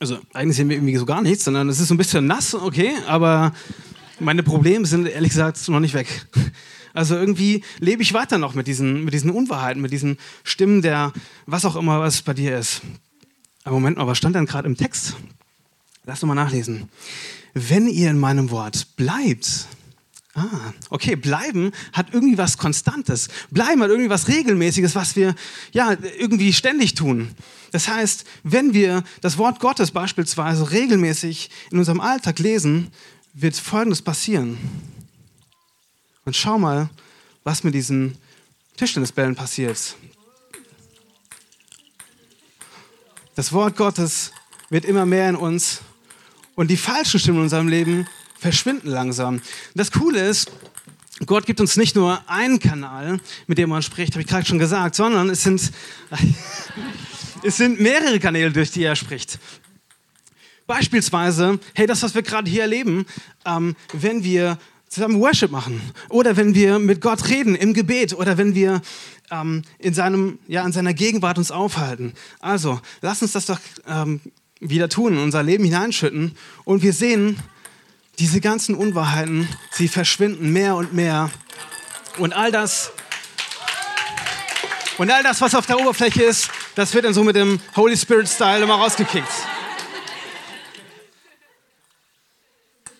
also 0.00 0.18
eigentlich 0.32 0.56
sehen 0.56 0.68
wir 0.68 0.76
irgendwie 0.76 0.96
so 0.96 1.06
gar 1.06 1.22
nichts, 1.22 1.44
sondern 1.44 1.68
es 1.68 1.78
ist 1.78 1.86
so 1.86 1.94
ein 1.94 1.98
bisschen 1.98 2.26
nass, 2.26 2.56
okay, 2.56 2.90
aber 3.06 3.54
meine 4.18 4.42
Probleme 4.42 4.84
sind 4.84 5.06
ehrlich 5.06 5.30
gesagt 5.30 5.68
noch 5.68 5.78
nicht 5.78 5.94
weg. 5.94 6.26
Also 6.92 7.14
irgendwie 7.14 7.62
lebe 7.78 8.02
ich 8.02 8.14
weiter 8.14 8.38
noch 8.38 8.54
mit 8.54 8.66
diesen, 8.66 9.04
mit 9.04 9.14
diesen 9.14 9.30
Unwahrheiten, 9.30 9.80
mit 9.80 9.92
diesen 9.92 10.18
Stimmen 10.42 10.82
der, 10.82 11.12
was 11.46 11.64
auch 11.64 11.76
immer, 11.76 12.00
was 12.00 12.22
bei 12.22 12.34
dir 12.34 12.58
ist. 12.58 12.82
Aber 13.62 13.74
Moment 13.74 13.96
mal, 13.96 14.08
was 14.08 14.18
stand 14.18 14.34
denn 14.34 14.46
gerade 14.46 14.66
im 14.66 14.76
Text? 14.76 15.16
Lass 16.04 16.20
doch 16.20 16.26
mal 16.28 16.34
nachlesen. 16.34 16.88
Wenn 17.52 17.86
ihr 17.86 18.10
in 18.10 18.18
meinem 18.18 18.50
Wort 18.50 18.96
bleibt, 18.96 19.68
Ah, 20.36 20.72
okay, 20.90 21.14
bleiben 21.14 21.70
hat 21.92 22.12
irgendwie 22.12 22.36
was 22.36 22.58
Konstantes. 22.58 23.28
Bleiben 23.50 23.80
hat 23.82 23.90
irgendwie 23.90 24.10
was 24.10 24.26
Regelmäßiges, 24.26 24.96
was 24.96 25.14
wir 25.14 25.36
ja 25.72 25.96
irgendwie 26.18 26.52
ständig 26.52 26.94
tun. 26.94 27.30
Das 27.70 27.86
heißt, 27.86 28.24
wenn 28.42 28.74
wir 28.74 29.04
das 29.20 29.38
Wort 29.38 29.60
Gottes 29.60 29.92
beispielsweise 29.92 30.72
regelmäßig 30.72 31.50
in 31.70 31.78
unserem 31.78 32.00
Alltag 32.00 32.40
lesen, 32.40 32.90
wird 33.32 33.56
Folgendes 33.56 34.02
passieren. 34.02 34.58
Und 36.24 36.34
schau 36.34 36.58
mal, 36.58 36.90
was 37.44 37.62
mit 37.62 37.74
diesen 37.74 38.16
Tischtennisbällen 38.76 39.36
passiert. 39.36 39.96
Das 43.36 43.52
Wort 43.52 43.76
Gottes 43.76 44.32
wird 44.70 44.84
immer 44.84 45.06
mehr 45.06 45.28
in 45.28 45.36
uns 45.36 45.80
und 46.56 46.70
die 46.70 46.76
falschen 46.76 47.20
Stimmen 47.20 47.38
in 47.38 47.44
unserem 47.44 47.68
Leben 47.68 48.08
verschwinden 48.44 48.90
langsam. 48.90 49.40
Das 49.74 49.90
Coole 49.90 50.20
ist, 50.20 50.50
Gott 51.24 51.46
gibt 51.46 51.62
uns 51.62 51.78
nicht 51.78 51.96
nur 51.96 52.22
einen 52.28 52.58
Kanal, 52.58 53.18
mit 53.46 53.56
dem 53.56 53.70
man 53.70 53.80
spricht, 53.80 54.12
habe 54.12 54.20
ich 54.20 54.26
gerade 54.26 54.44
schon 54.44 54.58
gesagt, 54.58 54.96
sondern 54.96 55.30
es 55.30 55.44
sind, 55.44 55.72
es 57.42 57.56
sind 57.56 57.80
mehrere 57.80 58.20
Kanäle, 58.20 58.52
durch 58.52 58.70
die 58.70 58.82
er 58.82 58.96
spricht. 58.96 59.38
Beispielsweise, 60.66 61.58
hey, 61.72 61.86
das, 61.86 62.02
was 62.02 62.14
wir 62.14 62.20
gerade 62.20 62.50
hier 62.50 62.60
erleben, 62.60 63.06
ähm, 63.46 63.76
wenn 63.94 64.24
wir 64.24 64.58
zusammen 64.90 65.20
Worship 65.20 65.50
machen 65.50 65.80
oder 66.10 66.36
wenn 66.36 66.54
wir 66.54 66.78
mit 66.78 67.00
Gott 67.00 67.26
reden 67.30 67.54
im 67.54 67.72
Gebet 67.72 68.12
oder 68.12 68.36
wenn 68.36 68.54
wir 68.54 68.82
ähm, 69.30 69.62
in, 69.78 69.94
seinem, 69.94 70.38
ja, 70.48 70.66
in 70.66 70.72
seiner 70.72 70.92
Gegenwart 70.92 71.38
uns 71.38 71.50
aufhalten. 71.50 72.12
Also, 72.40 72.78
lass 73.00 73.22
uns 73.22 73.32
das 73.32 73.46
doch 73.46 73.60
ähm, 73.88 74.20
wieder 74.60 74.90
tun, 74.90 75.14
in 75.14 75.20
unser 75.20 75.42
Leben 75.42 75.64
hineinschütten 75.64 76.32
und 76.64 76.82
wir 76.82 76.92
sehen, 76.92 77.38
diese 78.18 78.40
ganzen 78.40 78.74
Unwahrheiten, 78.74 79.48
sie 79.70 79.88
verschwinden 79.88 80.52
mehr 80.52 80.76
und 80.76 80.92
mehr 80.92 81.30
und 82.18 82.32
all 82.32 82.52
das 82.52 82.92
und 84.96 85.10
all 85.10 85.22
das, 85.24 85.40
was 85.40 85.54
auf 85.56 85.66
der 85.66 85.80
Oberfläche 85.80 86.22
ist, 86.22 86.50
das 86.76 86.94
wird 86.94 87.04
dann 87.04 87.14
so 87.14 87.24
mit 87.24 87.34
dem 87.34 87.60
Holy 87.74 87.96
Spirit 87.96 88.28
Style 88.28 88.62
immer 88.62 88.76
rausgekickt. 88.76 89.28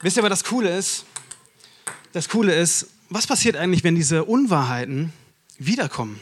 Wisst 0.00 0.16
ihr, 0.16 0.22
was 0.22 0.31
das 0.31 0.44
Coole 0.44 0.77
ist? 0.77 1.05
Das 2.12 2.29
Coole 2.29 2.55
ist, 2.55 2.88
was 3.11 3.27
passiert 3.27 3.57
eigentlich, 3.57 3.85
wenn 3.85 3.94
diese 3.94 4.24
Unwahrheiten 4.24 5.12
wiederkommen? 5.59 6.20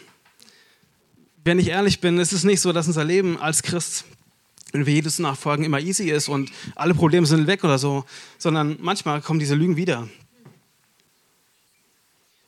Wenn 1.43 1.59
ich 1.59 1.69
ehrlich 1.69 2.01
bin, 2.01 2.19
ist 2.19 2.33
es 2.33 2.45
nicht 2.45 2.61
so, 2.61 2.73
dass 2.73 2.87
unser 2.87 3.05
Leben 3.05 3.41
als 3.41 3.63
Christ, 3.63 4.05
wir 4.73 4.93
jedes 4.93 5.19
nachfolgen, 5.19 5.65
immer 5.65 5.81
easy 5.81 6.11
ist 6.11 6.29
und 6.29 6.51
alle 6.75 6.95
Probleme 6.95 7.27
sind 7.27 7.47
weg 7.47 7.65
oder 7.65 7.79
so, 7.79 8.05
sondern 8.39 8.77
manchmal 8.81 9.21
kommen 9.21 9.39
diese 9.39 9.55
Lügen 9.55 9.77
wieder. 9.77 10.09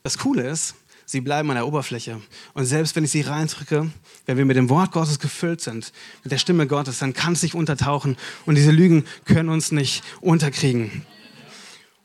Das 0.03 0.17
Coole 0.17 0.47
ist, 0.47 0.75
sie 1.05 1.21
bleiben 1.21 1.49
an 1.49 1.55
der 1.55 1.67
Oberfläche. 1.67 2.21
Und 2.53 2.65
selbst 2.65 2.95
wenn 2.95 3.03
ich 3.03 3.11
sie 3.11 3.21
reindrücke, 3.21 3.89
wenn 4.25 4.37
wir 4.37 4.45
mit 4.45 4.57
dem 4.57 4.69
Wort 4.69 4.91
Gottes 4.91 5.19
gefüllt 5.19 5.61
sind, 5.61 5.91
mit 6.23 6.31
der 6.31 6.37
Stimme 6.37 6.67
Gottes, 6.67 6.99
dann 6.99 7.13
kann 7.13 7.33
es 7.33 7.43
nicht 7.43 7.55
untertauchen 7.55 8.17
und 8.45 8.55
diese 8.55 8.71
Lügen 8.71 9.05
können 9.25 9.49
uns 9.49 9.71
nicht 9.71 10.03
unterkriegen. 10.21 11.05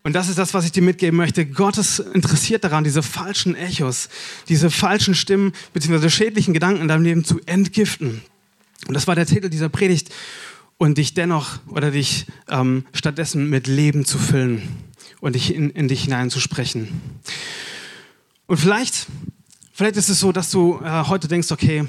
Und 0.02 0.14
das 0.14 0.28
ist 0.28 0.38
das, 0.38 0.54
was 0.54 0.64
ich 0.64 0.72
dir 0.72 0.82
mitgeben 0.82 1.16
möchte. 1.16 1.44
Gott 1.44 1.76
ist 1.76 1.98
interessiert 1.98 2.64
daran, 2.64 2.84
diese 2.84 3.02
falschen 3.02 3.54
Echos, 3.54 4.08
diese 4.48 4.70
falschen 4.70 5.14
Stimmen 5.14 5.52
bzw. 5.74 6.08
schädlichen 6.08 6.54
Gedanken 6.54 6.80
in 6.80 6.88
deinem 6.88 7.04
Leben 7.04 7.24
zu 7.24 7.38
entgiften. 7.44 8.22
Und 8.86 8.94
das 8.94 9.06
war 9.06 9.14
der 9.14 9.26
Titel 9.26 9.48
dieser 9.48 9.68
Predigt. 9.68 10.10
Und 10.78 10.96
dich 10.96 11.12
dennoch 11.12 11.58
oder 11.68 11.90
dich 11.90 12.26
ähm, 12.48 12.86
stattdessen 12.94 13.50
mit 13.50 13.66
Leben 13.66 14.06
zu 14.06 14.18
füllen 14.18 14.62
und 15.20 15.34
dich 15.34 15.54
in, 15.54 15.68
in 15.68 15.88
dich 15.88 16.04
hineinzusprechen. 16.04 16.88
Und 18.46 18.56
vielleicht, 18.56 19.06
vielleicht 19.72 19.96
ist 19.96 20.08
es 20.08 20.20
so, 20.20 20.32
dass 20.32 20.50
du 20.50 20.80
äh, 20.82 21.04
heute 21.04 21.28
denkst, 21.28 21.52
okay, 21.52 21.84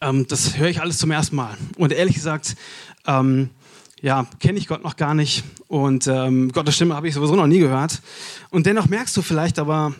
ähm, 0.00 0.26
das 0.26 0.58
höre 0.58 0.68
ich 0.68 0.80
alles 0.80 0.98
zum 0.98 1.10
ersten 1.10 1.36
Mal. 1.36 1.56
Und 1.76 1.92
ehrlich 1.92 2.16
gesagt, 2.16 2.56
ähm, 3.06 3.50
ja, 4.02 4.26
kenne 4.38 4.58
ich 4.58 4.66
Gott 4.66 4.84
noch 4.84 4.96
gar 4.96 5.14
nicht 5.14 5.44
und 5.66 6.06
ähm, 6.06 6.52
Gottes 6.52 6.74
Stimme 6.74 6.94
habe 6.94 7.08
ich 7.08 7.14
sowieso 7.14 7.36
noch 7.36 7.46
nie 7.46 7.60
gehört. 7.60 8.02
Und 8.50 8.66
dennoch 8.66 8.86
merkst 8.86 9.16
du 9.16 9.22
vielleicht 9.22 9.58
aber, 9.58 9.94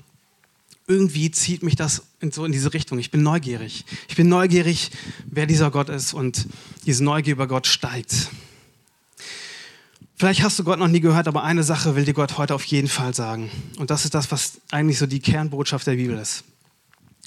irgendwie 0.86 1.30
zieht 1.30 1.62
mich 1.62 1.76
das 1.76 2.02
in, 2.20 2.30
so 2.30 2.44
in 2.44 2.52
diese 2.52 2.74
Richtung. 2.74 2.98
Ich 2.98 3.10
bin 3.10 3.22
neugierig. 3.22 3.84
Ich 4.08 4.16
bin 4.16 4.28
neugierig, 4.28 4.90
wer 5.24 5.46
dieser 5.46 5.70
Gott 5.70 5.88
ist 5.88 6.12
und 6.12 6.46
diese 6.86 7.02
Neugier 7.02 7.32
über 7.32 7.46
Gott 7.46 7.66
steigt. 7.66 8.30
Vielleicht 10.16 10.42
hast 10.42 10.58
du 10.58 10.64
Gott 10.64 10.78
noch 10.78 10.88
nie 10.88 11.00
gehört, 11.00 11.26
aber 11.26 11.42
eine 11.42 11.64
Sache 11.64 11.96
will 11.96 12.04
dir 12.04 12.14
Gott 12.14 12.38
heute 12.38 12.54
auf 12.54 12.64
jeden 12.64 12.88
Fall 12.88 13.14
sagen. 13.14 13.50
Und 13.78 13.90
das 13.90 14.04
ist 14.04 14.14
das, 14.14 14.30
was 14.30 14.60
eigentlich 14.70 14.98
so 14.98 15.06
die 15.06 15.20
Kernbotschaft 15.20 15.86
der 15.86 15.96
Bibel 15.96 16.16
ist. 16.18 16.44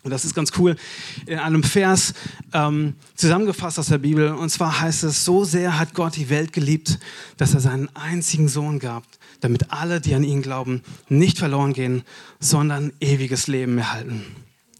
Und 0.04 0.12
das 0.12 0.24
ist 0.24 0.36
ganz 0.36 0.54
cool 0.58 0.78
in 1.26 1.38
einem 1.38 1.64
Vers 1.64 2.14
ähm, 2.54 2.94
zusammengefasst 3.16 3.78
aus 3.78 3.88
der 3.88 3.98
Bibel. 3.98 4.32
Und 4.32 4.50
zwar 4.50 4.80
heißt 4.80 5.04
es, 5.04 5.26
so 5.26 5.44
sehr 5.44 5.78
hat 5.78 5.94
Gott 5.96 6.16
die 6.16 6.30
Welt 6.30 6.54
geliebt, 6.54 6.98
dass 7.36 7.54
er 7.54 7.60
seinen 7.60 7.94
einzigen 7.94 8.48
Sohn 8.48 8.80
gab, 8.80 9.04
damit 9.40 9.72
alle, 9.72 10.02
die 10.02 10.16
an 10.16 10.24
ihn 10.24 10.42
glauben, 10.42 10.82
nicht 11.10 11.38
verloren 11.38 11.74
gehen, 11.74 12.04
sondern 12.40 12.92
ewiges 13.00 13.48
Leben 13.48 13.78
erhalten. 13.78 14.24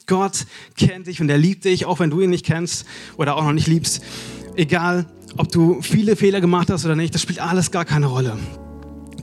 Gott 0.08 0.46
kennt 0.78 1.08
dich 1.08 1.22
und 1.22 1.30
er 1.30 1.38
liebt 1.38 1.66
dich, 1.66 1.86
auch 1.86 2.00
wenn 2.00 2.10
du 2.10 2.22
ihn 2.22 2.30
nicht 2.30 2.46
kennst 2.46 2.86
oder 3.18 3.36
auch 3.36 3.44
noch 3.44 3.52
nicht 3.52 3.68
liebst. 3.68 4.02
Egal, 4.56 5.06
ob 5.36 5.52
du 5.52 5.82
viele 5.82 6.16
Fehler 6.16 6.42
gemacht 6.42 6.70
hast 6.70 6.86
oder 6.86 6.96
nicht, 6.96 7.14
das 7.14 7.22
spielt 7.22 7.40
alles 7.40 7.72
gar 7.72 7.86
keine 7.86 8.08
Rolle. 8.08 8.38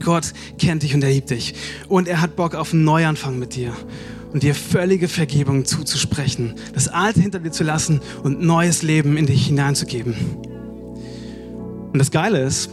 Gott 0.03 0.33
kennt 0.59 0.83
dich 0.83 0.93
und 0.93 1.03
er 1.03 1.09
liebt 1.09 1.31
dich. 1.31 1.55
Und 1.87 2.07
er 2.07 2.21
hat 2.21 2.35
Bock 2.35 2.53
auf 2.53 2.73
einen 2.73 2.83
Neuanfang 2.83 3.39
mit 3.39 3.55
dir 3.55 3.73
und 4.31 4.43
dir 4.43 4.53
völlige 4.53 5.07
Vergebung 5.07 5.65
zuzusprechen, 5.65 6.55
das 6.73 6.87
Alte 6.87 7.21
hinter 7.21 7.39
dir 7.39 7.51
zu 7.51 7.63
lassen 7.63 8.01
und 8.23 8.41
neues 8.41 8.83
Leben 8.83 9.17
in 9.17 9.25
dich 9.25 9.47
hineinzugeben. 9.47 10.13
Und 11.91 11.99
das 11.99 12.11
Geile 12.11 12.43
ist, 12.43 12.69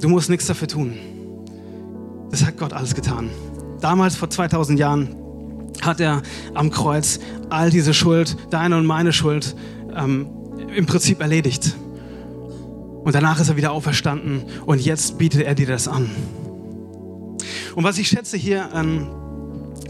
du 0.00 0.08
musst 0.08 0.30
nichts 0.30 0.46
dafür 0.46 0.68
tun. 0.68 0.96
Das 2.34 2.44
hat 2.44 2.56
Gott 2.56 2.72
alles 2.72 2.96
getan. 2.96 3.30
Damals, 3.80 4.16
vor 4.16 4.28
2000 4.28 4.76
Jahren, 4.76 5.14
hat 5.82 6.00
er 6.00 6.20
am 6.52 6.72
Kreuz 6.72 7.20
all 7.48 7.70
diese 7.70 7.94
Schuld, 7.94 8.36
deine 8.50 8.76
und 8.76 8.86
meine 8.86 9.12
Schuld, 9.12 9.54
ähm, 9.94 10.26
im 10.74 10.84
Prinzip 10.84 11.20
erledigt. 11.20 11.76
Und 13.04 13.14
danach 13.14 13.38
ist 13.38 13.50
er 13.50 13.56
wieder 13.56 13.70
auferstanden 13.70 14.42
und 14.66 14.80
jetzt 14.80 15.16
bietet 15.16 15.42
er 15.42 15.54
dir 15.54 15.68
das 15.68 15.86
an. 15.86 16.10
Und 17.76 17.84
was 17.84 17.98
ich 17.98 18.08
schätze 18.08 18.36
hier 18.36 18.74
an 18.74 19.06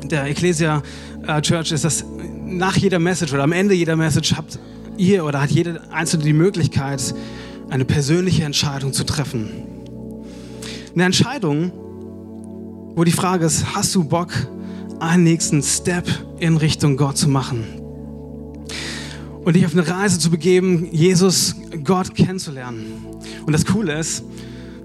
der 0.03 0.25
Ecclesia 0.27 0.83
äh, 1.27 1.41
Church 1.41 1.73
ist, 1.73 1.87
dass 1.87 2.05
nach 2.45 2.77
jeder 2.77 2.99
Message 2.99 3.33
oder 3.33 3.45
am 3.45 3.53
Ende 3.53 3.73
jeder 3.73 3.97
Message 3.97 4.35
habt 4.37 4.59
ihr 4.99 5.25
oder 5.25 5.41
hat 5.41 5.51
jeder 5.51 5.81
Einzelne 5.91 6.25
die 6.25 6.35
Möglichkeit, 6.35 7.15
eine 7.71 7.87
persönliche 7.87 8.45
Entscheidung 8.45 8.93
zu 8.93 9.05
treffen. 9.05 9.49
Eine 10.93 11.05
Entscheidung, 11.05 11.73
wo 12.95 13.05
die 13.05 13.13
Frage 13.13 13.47
ist, 13.47 13.75
hast 13.75 13.95
du 13.95 14.05
Bock, 14.05 14.31
einen 15.01 15.25
nächsten 15.25 15.63
Step 15.63 16.07
in 16.39 16.57
Richtung 16.57 16.97
Gott 16.97 17.17
zu 17.17 17.29
machen? 17.29 17.65
Und 19.45 19.57
dich 19.57 19.67
auf 19.67 19.73
eine 19.73 19.87
Reise 19.87 20.19
zu 20.19 20.31
begeben, 20.31 20.89
Jesus, 20.91 21.55
Gott 21.85 22.15
kennenzulernen. 22.15 23.07
Und 23.47 23.53
das 23.53 23.67
Coole 23.67 23.99
ist, 23.99 24.25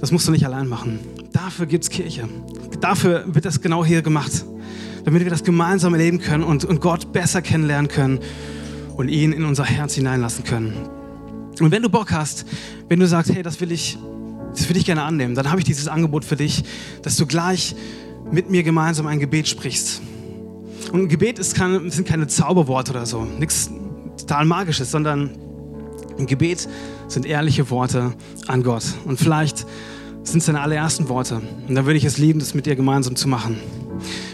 das 0.02 0.12
musst 0.12 0.28
du 0.28 0.32
nicht 0.32 0.46
allein 0.46 0.68
machen. 0.68 1.00
Dafür 1.32 1.66
gibt 1.66 1.86
es 1.86 1.90
Kirche. 1.90 2.28
Dafür 2.82 3.24
wird 3.28 3.46
das 3.46 3.62
genau 3.62 3.86
hier 3.86 4.02
gemacht 4.02 4.44
damit 5.10 5.24
wir 5.24 5.30
das 5.30 5.44
gemeinsam 5.44 5.94
erleben 5.94 6.20
können 6.20 6.44
und, 6.44 6.66
und 6.66 6.82
Gott 6.82 7.12
besser 7.14 7.42
kennenlernen 7.42 7.90
können 7.90 8.20
und 8.96 9.10
ihn 9.10 9.32
in 9.32 9.44
unser 9.46 9.64
Herz 9.64 9.96
hineinlassen 9.96 10.44
können. 10.44 10.74
Und 11.60 11.72
wenn 11.72 11.82
du 11.82 11.90
Bock 11.90 12.12
hast, 12.12 12.46
wenn 12.88 13.00
du 13.00 13.08
sagst, 13.08 13.34
hey, 13.34 13.44
das 13.44 13.60
will 13.60 13.72
ich, 13.72 13.98
das 14.52 14.68
will 14.70 14.78
ich 14.78 14.86
gerne 14.86 15.04
annehmen, 15.04 15.36
dann 15.36 15.50
habe 15.50 15.60
ich 15.60 15.66
dieses 15.66 15.88
Angebot 15.88 16.26
für 16.26 16.36
dich, 16.36 16.64
dass 17.02 17.16
du 17.18 17.26
gleich 17.26 17.76
mit 18.32 18.50
mir 18.50 18.64
gemeinsam 18.64 19.08
ein 19.08 19.20
Gebet 19.20 19.48
sprichst. 19.48 20.02
Und 20.92 21.02
ein 21.02 21.08
Gebet 21.08 21.40
ist 21.40 21.56
keine, 21.56 21.90
sind 21.92 22.08
keine 22.08 22.28
Zauberworte 22.28 22.92
oder 22.92 23.06
so, 23.06 23.24
nichts 23.24 23.70
total 24.18 24.46
Magisches, 24.46 24.92
sondern 24.92 25.32
ein 26.18 26.26
Gebet 26.26 26.68
sind 27.08 27.26
ehrliche 27.26 27.70
Worte 27.70 28.14
an 28.48 28.64
Gott. 28.64 28.84
Und 29.06 29.20
vielleicht 29.20 29.66
sind 30.24 30.40
es 30.40 30.46
deine 30.46 30.62
allerersten 30.62 31.10
Worte. 31.10 31.42
Und 31.68 31.76
dann 31.76 31.86
würde 31.86 31.98
ich 31.98 32.06
es 32.06 32.18
lieben, 32.18 32.40
das 32.40 32.54
mit 32.54 32.66
dir 32.66 32.76
gemeinsam 32.76 33.16
zu 33.16 33.28
machen. 33.28 33.58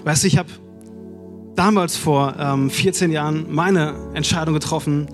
Weißt 0.03 0.23
du, 0.23 0.27
ich 0.27 0.37
habe 0.37 0.49
damals 1.55 1.95
vor 1.95 2.35
ähm, 2.37 2.69
14 2.69 3.11
Jahren 3.11 3.45
meine 3.53 3.93
Entscheidung 4.13 4.53
getroffen, 4.53 5.07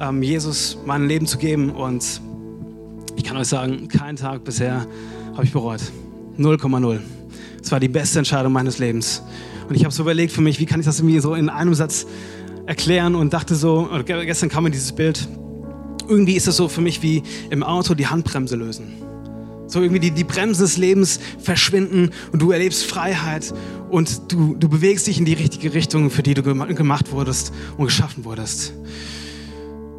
ähm, 0.00 0.22
Jesus 0.22 0.78
mein 0.84 1.06
Leben 1.06 1.26
zu 1.26 1.38
geben. 1.38 1.70
Und 1.70 2.20
ich 3.16 3.24
kann 3.24 3.36
euch 3.36 3.48
sagen, 3.48 3.88
keinen 3.88 4.16
Tag 4.16 4.44
bisher 4.44 4.86
habe 5.34 5.44
ich 5.44 5.52
bereut. 5.52 5.80
0,0. 6.38 7.00
Es 7.62 7.72
war 7.72 7.80
die 7.80 7.88
beste 7.88 8.18
Entscheidung 8.18 8.52
meines 8.52 8.78
Lebens. 8.78 9.22
Und 9.68 9.74
ich 9.74 9.84
habe 9.84 9.92
so 9.92 10.02
überlegt 10.02 10.32
für 10.32 10.42
mich, 10.42 10.60
wie 10.60 10.66
kann 10.66 10.80
ich 10.80 10.86
das 10.86 11.00
irgendwie 11.00 11.18
so 11.18 11.34
in 11.34 11.48
einem 11.48 11.74
Satz 11.74 12.06
erklären 12.66 13.14
und 13.14 13.32
dachte 13.32 13.54
so, 13.54 13.88
gestern 14.04 14.48
kam 14.48 14.64
mir 14.64 14.70
dieses 14.70 14.92
Bild, 14.92 15.28
irgendwie 16.08 16.34
ist 16.34 16.46
es 16.46 16.56
so 16.56 16.68
für 16.68 16.80
mich 16.80 17.02
wie 17.02 17.22
im 17.50 17.62
Auto 17.62 17.94
die 17.94 18.06
Handbremse 18.06 18.56
lösen. 18.56 18.92
So 19.66 19.80
irgendwie 19.80 19.98
die, 19.98 20.12
die 20.12 20.22
Bremsen 20.22 20.62
des 20.62 20.76
Lebens 20.76 21.18
verschwinden 21.40 22.10
und 22.32 22.40
du 22.40 22.52
erlebst 22.52 22.84
Freiheit 22.84 23.52
und 23.90 24.32
du, 24.32 24.54
du 24.54 24.68
bewegst 24.68 25.08
dich 25.08 25.18
in 25.18 25.24
die 25.24 25.32
richtige 25.32 25.74
Richtung, 25.74 26.10
für 26.10 26.22
die 26.22 26.34
du 26.34 26.42
gemacht 26.42 27.10
wurdest 27.10 27.52
und 27.76 27.86
geschaffen 27.86 28.24
wurdest. 28.24 28.74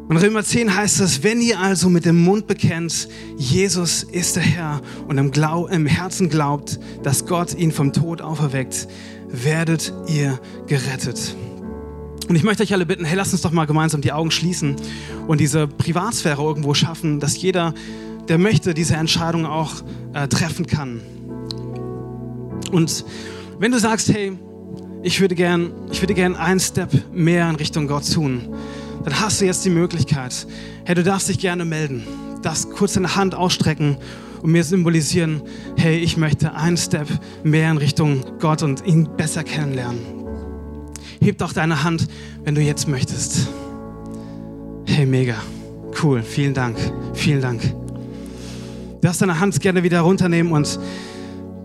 Und 0.08 0.16
Römer 0.16 0.42
10 0.42 0.74
heißt 0.74 1.00
es, 1.00 1.22
wenn 1.22 1.42
ihr 1.42 1.60
also 1.60 1.90
mit 1.90 2.06
dem 2.06 2.24
Mund 2.24 2.46
bekennt, 2.46 3.08
Jesus 3.36 4.02
ist 4.02 4.36
der 4.36 4.42
Herr 4.42 4.80
und 5.06 5.18
im, 5.18 5.30
Glau 5.30 5.66
im 5.66 5.84
Herzen 5.84 6.30
glaubt, 6.30 6.80
dass 7.02 7.26
Gott 7.26 7.54
ihn 7.54 7.72
vom 7.72 7.92
Tod 7.92 8.22
auferweckt, 8.22 8.88
werdet 9.28 9.92
ihr 10.06 10.40
gerettet. 10.66 11.36
Und 12.26 12.36
ich 12.36 12.42
möchte 12.42 12.62
euch 12.62 12.72
alle 12.72 12.86
bitten, 12.86 13.04
hey, 13.04 13.18
lasst 13.18 13.34
uns 13.34 13.42
doch 13.42 13.52
mal 13.52 13.66
gemeinsam 13.66 14.00
die 14.00 14.12
Augen 14.12 14.30
schließen 14.30 14.76
und 15.26 15.40
diese 15.42 15.66
Privatsphäre 15.66 16.42
irgendwo 16.42 16.72
schaffen, 16.72 17.20
dass 17.20 17.40
jeder 17.40 17.74
der 18.28 18.38
möchte, 18.38 18.72
diese 18.72 18.94
Entscheidung 18.94 19.44
auch 19.44 19.82
äh, 20.14 20.26
treffen 20.26 20.66
kann. 20.66 21.02
Und 22.72 23.04
wenn 23.58 23.72
du 23.72 23.78
sagst, 23.78 24.08
hey, 24.12 24.38
ich 25.02 25.20
würde 25.20 25.34
gern, 25.34 25.70
ich 25.90 26.00
würde 26.00 26.14
gern 26.14 26.34
einen 26.34 26.60
Step 26.60 26.90
mehr 27.12 27.48
in 27.48 27.56
Richtung 27.56 27.86
Gott 27.86 28.10
tun, 28.10 28.54
dann 29.04 29.20
hast 29.20 29.40
du 29.40 29.46
jetzt 29.46 29.64
die 29.64 29.70
Möglichkeit. 29.70 30.46
Hey, 30.84 30.94
du 30.94 31.02
darfst 31.02 31.28
dich 31.28 31.38
gerne 31.38 31.64
melden, 31.64 32.02
darfst 32.42 32.70
kurz 32.70 32.94
deine 32.94 33.16
Hand 33.16 33.34
ausstrecken 33.34 33.96
und 34.42 34.52
mir 34.52 34.64
symbolisieren, 34.64 35.42
hey, 35.76 35.98
ich 35.98 36.16
möchte 36.16 36.54
einen 36.54 36.76
Step 36.76 37.08
mehr 37.42 37.70
in 37.70 37.78
Richtung 37.78 38.24
Gott 38.38 38.62
und 38.62 38.84
ihn 38.86 39.08
besser 39.16 39.44
kennenlernen. 39.44 40.00
Heb 41.20 41.38
doch 41.38 41.52
deine 41.52 41.82
Hand, 41.82 42.08
wenn 42.44 42.54
du 42.54 42.60
jetzt 42.60 42.88
möchtest. 42.88 43.48
Hey, 44.86 45.06
mega. 45.06 45.36
Cool. 46.02 46.22
Vielen 46.22 46.54
Dank. 46.54 46.76
Vielen 47.14 47.40
Dank. 47.40 47.60
Du 47.62 49.00
darfst 49.02 49.20
deine 49.20 49.40
Hand 49.40 49.60
gerne 49.60 49.82
wieder 49.82 50.00
runternehmen 50.00 50.52
und 50.52 50.78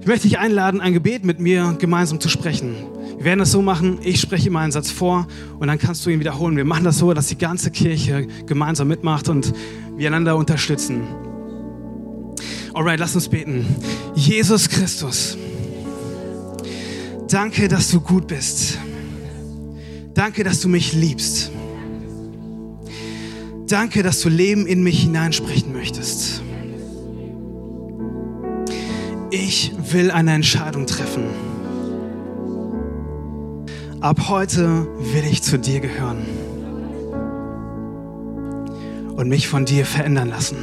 ich 0.01 0.07
möchte 0.07 0.27
dich 0.27 0.37
einladen, 0.37 0.81
ein 0.81 0.93
Gebet 0.93 1.23
mit 1.23 1.39
mir 1.39 1.75
gemeinsam 1.79 2.19
zu 2.19 2.29
sprechen. 2.29 2.75
Wir 3.17 3.25
werden 3.25 3.39
das 3.39 3.51
so 3.51 3.61
machen, 3.61 3.99
ich 4.03 4.19
spreche 4.19 4.47
immer 4.47 4.59
einen 4.59 4.71
Satz 4.71 4.91
vor 4.91 5.27
und 5.59 5.67
dann 5.67 5.77
kannst 5.77 6.05
du 6.05 6.09
ihn 6.09 6.19
wiederholen. 6.19 6.57
Wir 6.57 6.65
machen 6.65 6.83
das 6.83 6.97
so, 6.97 7.13
dass 7.13 7.27
die 7.27 7.37
ganze 7.37 7.71
Kirche 7.71 8.27
gemeinsam 8.45 8.87
mitmacht 8.87 9.29
und 9.29 9.53
wir 9.95 10.07
einander 10.07 10.35
unterstützen. 10.35 11.03
Alright, 12.73 12.99
lass 12.99 13.15
uns 13.15 13.29
beten. 13.29 13.65
Jesus 14.15 14.67
Christus, 14.67 15.37
danke, 17.29 17.67
dass 17.67 17.91
du 17.91 18.01
gut 18.01 18.27
bist. 18.27 18.79
Danke, 20.13 20.43
dass 20.43 20.59
du 20.61 20.69
mich 20.69 20.93
liebst. 20.93 21.51
Danke, 23.67 24.03
dass 24.03 24.21
du 24.21 24.29
Leben 24.29 24.67
in 24.67 24.83
mich 24.83 25.01
hineinsprechen 25.01 25.73
möchtest. 25.73 26.43
Ich 29.31 29.71
will 29.91 30.11
eine 30.11 30.33
Entscheidung 30.33 30.85
treffen. 30.85 31.52
Ab 34.03 34.27
heute 34.27 34.85
will 35.13 35.23
ich 35.23 35.41
zu 35.43 35.57
dir 35.57 35.79
gehören 35.79 36.25
und 39.15 39.29
mich 39.29 39.47
von 39.47 39.63
dir 39.63 39.85
verändern 39.85 40.27
lassen. 40.27 40.57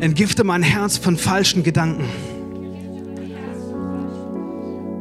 Entgifte 0.00 0.42
mein 0.42 0.64
Herz 0.64 0.96
von 0.96 1.16
falschen 1.16 1.62
Gedanken 1.62 2.02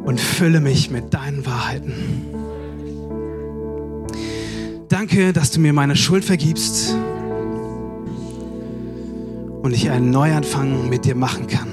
und 0.05 0.21
fülle 0.21 0.61
mich 0.61 0.91
mit 0.91 1.11
deinen 1.11 1.43
Wahrheiten. 1.47 1.95
Danke, 4.89 5.33
dass 5.33 5.49
du 5.49 5.59
mir 5.59 5.73
meine 5.73 5.95
Schuld 5.95 6.23
vergibst 6.23 6.95
und 9.63 9.73
ich 9.73 9.89
einen 9.89 10.11
Neuanfang 10.11 10.87
mit 10.87 11.05
dir 11.05 11.15
machen 11.15 11.47
kann. 11.47 11.69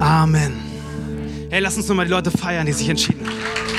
Amen. 0.00 0.63
Hey, 1.54 1.60
lass 1.60 1.76
uns 1.76 1.86
nochmal 1.86 2.04
die 2.06 2.10
Leute 2.10 2.32
feiern, 2.32 2.66
die 2.66 2.72
sich 2.72 2.88
entschieden 2.88 3.28
haben. 3.28 3.73